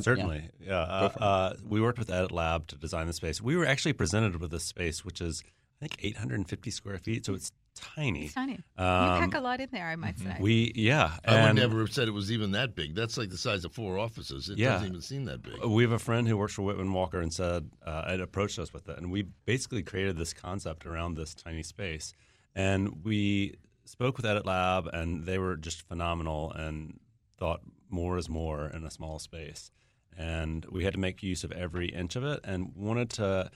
[0.00, 0.78] Certainly, yeah.
[0.82, 3.40] Uh, uh, we worked with Edit Lab to design the space.
[3.42, 5.42] We were actually presented with this space, which is
[5.82, 8.26] I think 850 square feet, so it's tiny.
[8.26, 8.52] It's tiny.
[8.78, 10.36] you Um, pack a lot in there, I might say.
[10.38, 12.94] we yeah, I would never have said it was even that big.
[12.94, 14.48] That's like the size of four offices.
[14.48, 14.74] It Yeah.
[14.74, 15.64] doesn't even seem that big.
[15.64, 18.72] we have a friend who works for Whitman Walker and said uh, and approached us
[18.72, 22.12] with it, and we basically created this concept around this tiny space.
[22.54, 26.98] And we spoke with Edit Lab, and they were just phenomenal and
[27.38, 29.70] thought more is more in a small space.
[30.16, 33.50] And we had to make use of every inch of it, and wanted to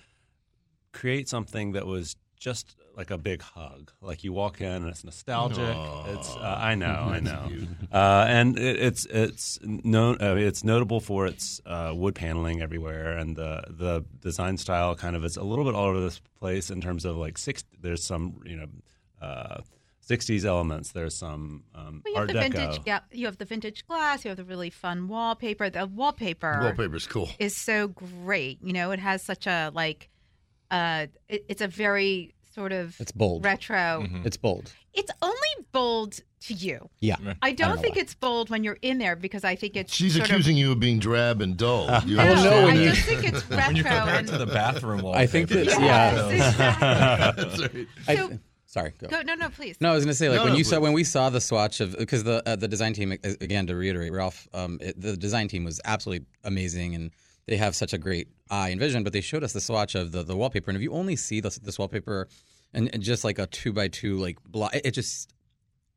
[0.92, 3.90] create something that was just like a big hug.
[4.00, 5.76] Like you walk in and it's nostalgic.
[6.14, 7.48] It's uh, I know, I know,
[7.92, 13.16] uh, and it, it's it's known uh, it's notable for its uh, wood paneling everywhere,
[13.16, 16.70] and the the design style kind of is a little bit all over this place
[16.70, 17.64] in terms of like six.
[17.80, 18.66] There's some you know.
[19.20, 19.60] Uh,
[20.06, 20.92] 60s elements.
[20.92, 22.60] There's some um, Well, you have Art the Deco.
[22.66, 23.00] vintage, yeah.
[23.10, 24.22] You have the vintage glass.
[24.22, 25.70] You have the really fun wallpaper.
[25.70, 27.30] The wallpaper, Wallpaper's cool.
[27.38, 28.58] is so great.
[28.62, 30.10] You know, it has such a like,
[30.70, 33.44] uh, it, it's a very sort of It's bold.
[33.44, 34.06] retro.
[34.24, 34.72] It's bold.
[34.92, 36.88] It's only bold to you.
[37.00, 37.16] Yeah.
[37.42, 38.02] I don't, know think why.
[38.02, 40.78] it's bold when you're in there because I think it's She's sort accusing you of
[40.78, 41.86] being drab and dull.
[42.06, 42.94] You I don't know when I you- that?
[42.94, 43.56] just think it's retro.
[43.66, 47.30] When you compare it to the bathroom wall, I think that- yes, yeah.
[47.32, 47.78] exactly.
[47.80, 47.88] Right.
[48.08, 48.92] I- So- sorry.
[48.98, 49.08] Go.
[49.08, 49.76] Go, no, no, please.
[49.80, 51.40] No, I was gonna say like No, when no, you saw when we saw the
[51.40, 55.16] swatch of because the uh, the design team again to reiterate Ralph um, it, the
[55.16, 57.10] design team was absolutely amazing and
[57.46, 60.12] they have such a great eye and vision but they showed us the swatch of
[60.12, 62.28] the, the wallpaper and if you only see this, this wallpaper
[62.72, 65.30] and, and just like a two by two like block it, it just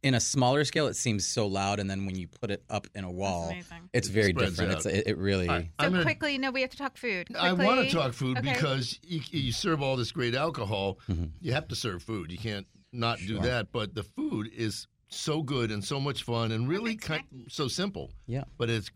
[0.04, 2.86] in a smaller scale it seems so loud and then when you put it up
[2.94, 3.90] in a wall amazing.
[3.94, 6.62] it's very spreads different it's it, it really I- So I'm gonna- quickly, no, we
[6.62, 7.28] have to talk food.
[7.38, 8.54] I want to talk food Okay.
[8.54, 11.00] because you, you serve all this great alcohol.
[11.10, 11.26] Mm-hmm.
[11.42, 12.32] You have to serve food.
[12.32, 13.72] You can't not do that.
[13.72, 18.12] But the food is so good and so much fun and really kind, so simple.
[18.28, 18.44] Yeah.
[18.58, 18.92] But it's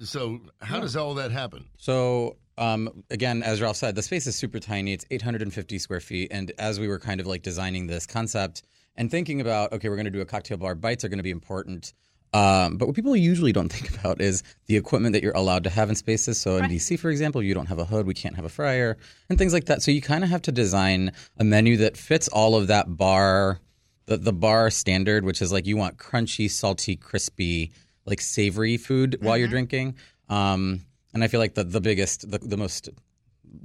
[0.00, 0.40] so.
[0.60, 1.66] How does all that happen?
[1.76, 4.92] So um, again, as Ralph said, the space is super tiny.
[4.92, 8.62] It's 850 square feet, and as we were kind of like designing this concept
[8.96, 11.24] and thinking about, okay, we're going to do a cocktail bar, bites are going to
[11.24, 11.94] be important.
[12.34, 15.70] Um, but what people usually don't think about is the equipment that you're allowed to
[15.70, 16.40] have in spaces.
[16.40, 18.98] So in DC, for example, you don't have a hood, we can't have a fryer,
[19.28, 19.80] and things like that.
[19.82, 23.60] So you kind of have to design a menu that fits all of that bar,
[24.06, 27.70] the the bar standard, which is like you want crunchy, salty, crispy,
[28.08, 29.96] like savory food while you're drinking.
[30.28, 30.84] Um,
[31.14, 32.88] and I feel like the the biggest, the, the most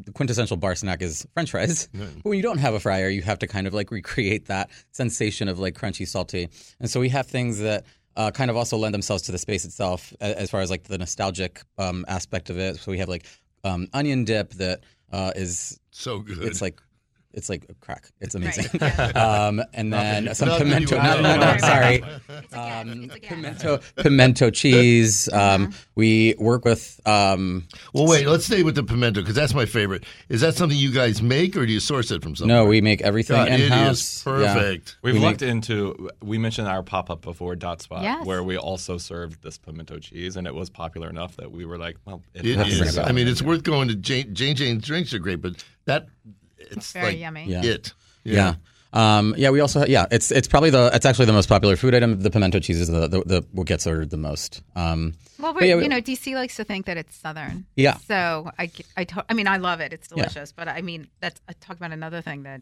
[0.05, 1.89] the quintessential bar snack is French fries.
[1.93, 4.69] But when you don't have a fryer, you have to kind of like recreate that
[4.91, 6.47] sensation of like crunchy, salty.
[6.79, 7.85] And so we have things that
[8.15, 10.97] uh, kind of also lend themselves to the space itself, as far as like the
[10.97, 12.77] nostalgic um, aspect of it.
[12.77, 13.25] So we have like
[13.65, 14.81] um, onion dip that
[15.11, 16.43] uh, is So good.
[16.43, 16.79] it's like
[17.34, 18.09] it's like crack.
[18.21, 18.67] It's amazing.
[18.81, 19.07] yeah.
[19.47, 20.97] um, and then Nothing- some nothing pimento.
[21.01, 21.95] No, no, no, sorry.
[22.29, 22.81] It's a gas.
[22.86, 23.29] Um, It's a gas.
[23.29, 25.27] pimento, pimento cheese.
[25.34, 26.99] Um, we work with.
[27.05, 28.27] Um, well, wait.
[28.27, 30.03] Let's stay with the pimento because that's my favorite.
[30.29, 32.57] Is that something you guys make or do you source it from somewhere?
[32.57, 33.99] no, we make everything God, in house.
[34.17, 34.97] is perfect.
[35.01, 36.09] We've We looked into.
[36.21, 38.25] We mentioned our pop up before, Dot Spot, Yes.
[38.25, 41.77] where we also served this pimento cheese, and it was popular enough that we were
[41.77, 42.95] like, "Well, it It have to bring is.
[42.97, 43.09] it back.
[43.09, 46.07] I mean, it's worth going to Jane, Jane Jane's drinks are great, but that
[46.72, 47.45] it's Very like yummy.
[47.45, 47.64] Yeah.
[47.64, 47.93] it.
[48.24, 48.55] Yeah.
[48.93, 51.76] Um, yeah, we also ha- yeah, it's it's probably the it's actually the most popular
[51.76, 52.20] food item.
[52.22, 54.61] The pimento cheese is the, the, the what gets ordered the most.
[54.76, 57.66] Um, Well, we're, yeah, we- you know, DC likes to think that it's Southern.
[57.76, 57.97] Yeah.
[58.07, 59.93] So I, I, to- I mean, I love it.
[59.93, 60.24] It's Yeah.
[60.24, 60.51] delicious.
[60.51, 62.61] But I mean, that's I talk about another thing that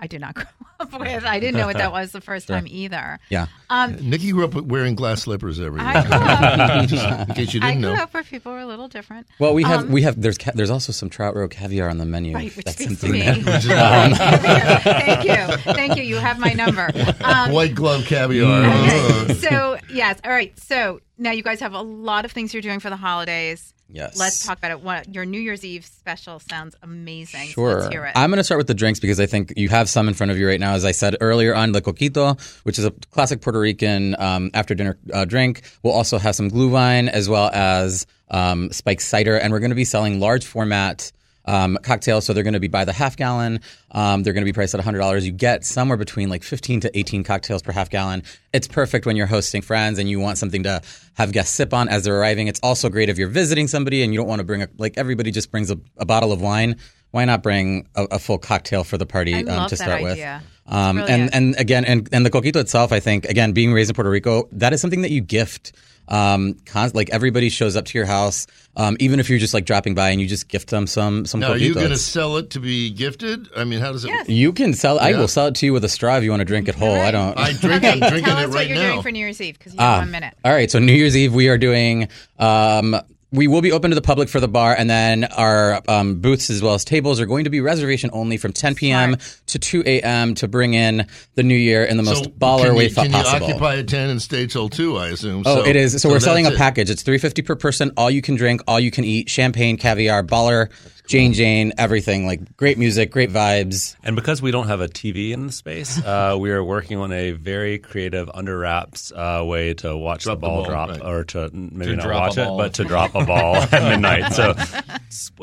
[0.00, 0.44] I did not grow
[0.80, 1.24] up with.
[1.24, 3.18] I didn't know what that was the first time either.
[3.30, 6.08] yeah, Um, Nycci grew up wearing glass slippers every I day.
[6.08, 6.88] grew up.
[6.88, 8.02] Just in case you didn't I grew know.
[8.02, 9.26] up where people were a little different.
[9.40, 11.98] Well, we have Um, we have there's ca- there's also some trout roe caviar on
[11.98, 12.34] the menu.
[12.34, 13.22] Right, which that's speaks something me.
[13.22, 16.02] that- Right, Thank you, thank you.
[16.04, 16.90] You have my number.
[17.22, 18.64] Um, White glove caviar.
[18.64, 20.58] okay, so yes, all right.
[20.60, 23.74] So now you guys have a lot of things you're doing for the holidays.
[23.88, 24.18] Yes.
[24.18, 24.80] Let's talk about it.
[24.80, 27.48] What, your New Year's Eve special sounds amazing.
[27.48, 27.80] Sure.
[27.80, 28.12] let's hear it.
[28.14, 30.30] I'm going to start with the drinks because I think you have some in front
[30.30, 30.74] of you right now.
[30.74, 34.74] As I said earlier on, the coquito, which is a classic Puerto Rican um, after
[34.74, 35.62] dinner uh, drink.
[35.82, 39.76] We'll also have some glühwein as well as um, spiked cider, and we're going to
[39.76, 41.12] be selling large format.
[41.48, 43.60] Um, cocktails, so they're going to be by the half gallon.
[43.92, 45.24] Um, they're going to be priced at $100.
[45.24, 48.22] You get somewhere between like 15 to 18 cocktails per half gallon.
[48.52, 50.82] It's perfect when you're hosting friends and you want something to
[51.14, 52.48] have guests sip on as they're arriving.
[52.48, 54.98] It's also great if you're visiting somebody and you don't want to bring a, like
[54.98, 56.76] everybody just brings a, a bottle of wine.
[57.12, 60.42] Why not bring a, a full cocktail for the party um, to start idea.
[60.68, 60.74] With?
[60.74, 63.94] Um, and and again, and, and the coquito itself, I think, again, being raised in
[63.94, 65.72] Puerto Rico, that is something that you gift.
[66.10, 68.46] Um, con- like everybody shows up to your house,
[68.76, 71.40] um, even if you're just like dropping by and you just gift them some some
[71.40, 71.74] Now, are you coquitos.
[71.74, 73.46] going to sell it to be gifted?
[73.54, 74.08] I mean, how does it?
[74.08, 74.26] Yes.
[74.26, 74.98] You can sell.
[74.98, 76.74] I will sell it to you with a straw if you want to drink it
[76.76, 76.94] whole.
[76.94, 77.10] I right.
[77.10, 77.36] don't.
[77.38, 77.92] I drink okay, it.
[78.02, 78.92] I'm drinking tell it us what you're now.
[78.92, 80.32] doing for New Year's Eve because you have Ah, one minute.
[80.46, 80.70] All right.
[80.70, 82.08] So New Year's Eve, we are doing.
[82.38, 82.96] Um,
[83.30, 86.48] we will be open to the public for the bar, and then our um, booths
[86.48, 89.16] as well as tables are going to be reservation only from 10 p.m.
[89.46, 90.34] to 2 a.m.
[90.36, 93.02] to bring in the new year in the most so baller can way you, fa-
[93.02, 93.46] can possible.
[93.46, 94.96] you occupy a ten and stay till two?
[94.96, 95.42] I assume.
[95.44, 96.00] Oh, so, it is.
[96.00, 96.62] So, we're selling a that's it.
[96.62, 96.90] package.
[96.90, 97.92] It's three fifty per person.
[97.96, 99.28] All you can drink, all you can eat.
[99.28, 100.70] Champagne, caviar, baller,
[101.08, 102.26] Jane Jane, everything.
[102.26, 103.96] Like great music, great vibes.
[104.04, 107.12] And because we don't have a TV in the space, uh, we are working on
[107.12, 110.90] a very creative under wraps uh, way to watch Drop the the ball, ball, drop,
[110.90, 111.00] right.
[111.02, 114.34] or to maybe To not drop watch it, but to drop a ball at midnight.
[114.34, 114.54] So,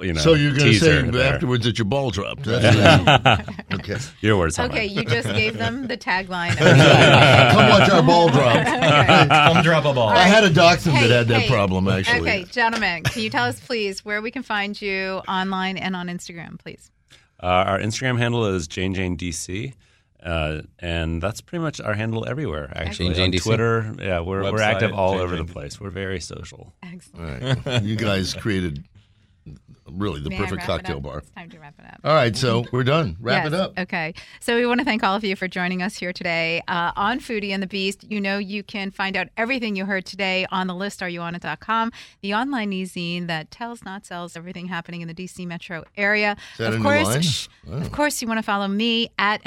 [0.03, 1.34] you know, So you're going to say there.
[1.34, 2.43] afterwards that your ball dropped.
[2.45, 3.97] That's okay.
[4.22, 6.55] Your words, Okay, you just gave them the tagline.
[6.57, 8.66] Come watch our ball drop.
[8.68, 10.09] Come drop a ball.
[10.09, 12.20] I had a dachshund Hey, that had that problem actually.
[12.22, 16.08] Okay, gentlemen, can you tell us, please, where we can find you online and on
[16.08, 16.91] Instagram, please?
[17.41, 19.74] Uh, our Instagram handle is Jane Jane DC.
[20.24, 22.72] Uh, and that's pretty much our handle everywhere.
[22.76, 23.43] Actually, Jane Jane on DC.
[23.43, 25.80] Twitter, yeah, we're we're active all Jane over the place.
[25.80, 26.74] We're very social.
[26.82, 27.43] Excellent.
[27.43, 27.84] All right.
[27.84, 28.84] You guys created
[29.91, 31.19] really the May perfect it cocktail bar.
[31.19, 31.99] It's time to wrap it up.
[32.03, 33.15] All right, so we're done.
[33.19, 33.77] Wrap it up.
[33.77, 34.13] Okay.
[34.39, 37.19] So we want to thank all of you for joining us here today uh, on
[37.19, 38.03] Foodie and the Beast.
[38.09, 41.91] You know you can find out everything you heard today on the list, areyouonit.com,
[42.21, 45.45] the online e-zine that tells, not sells, everything happening in the D.C.
[45.45, 46.35] metro area.
[46.53, 47.77] Is that of course, shh, Wow.
[47.77, 49.43] of course, you want to follow me at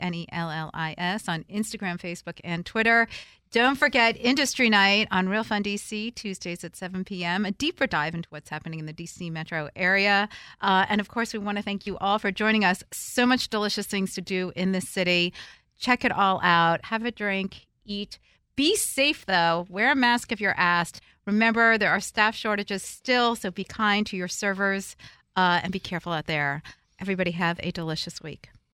[0.00, 3.08] NYCCI-N-E-L-L-I-S on Instagram, Facebook, and Twitter.
[3.52, 7.44] Don't forget Industry Night on Real Fun DC, Tuesdays at 7 p.m.
[7.44, 10.28] A deeper dive into what's happening in the DC metro area.
[10.60, 12.84] Uh, and of course, we want to thank you all for joining us.
[12.92, 15.32] So much delicious things to do in this city.
[15.80, 16.84] Check it all out.
[16.84, 18.20] Have a drink, eat.
[18.54, 19.66] Be safe, though.
[19.68, 21.00] Wear a mask if you're asked.
[21.26, 24.94] Remember, there are staff shortages still, so be kind to your servers
[25.34, 26.62] uh, and be careful out there.
[27.00, 28.50] Everybody, have a delicious week.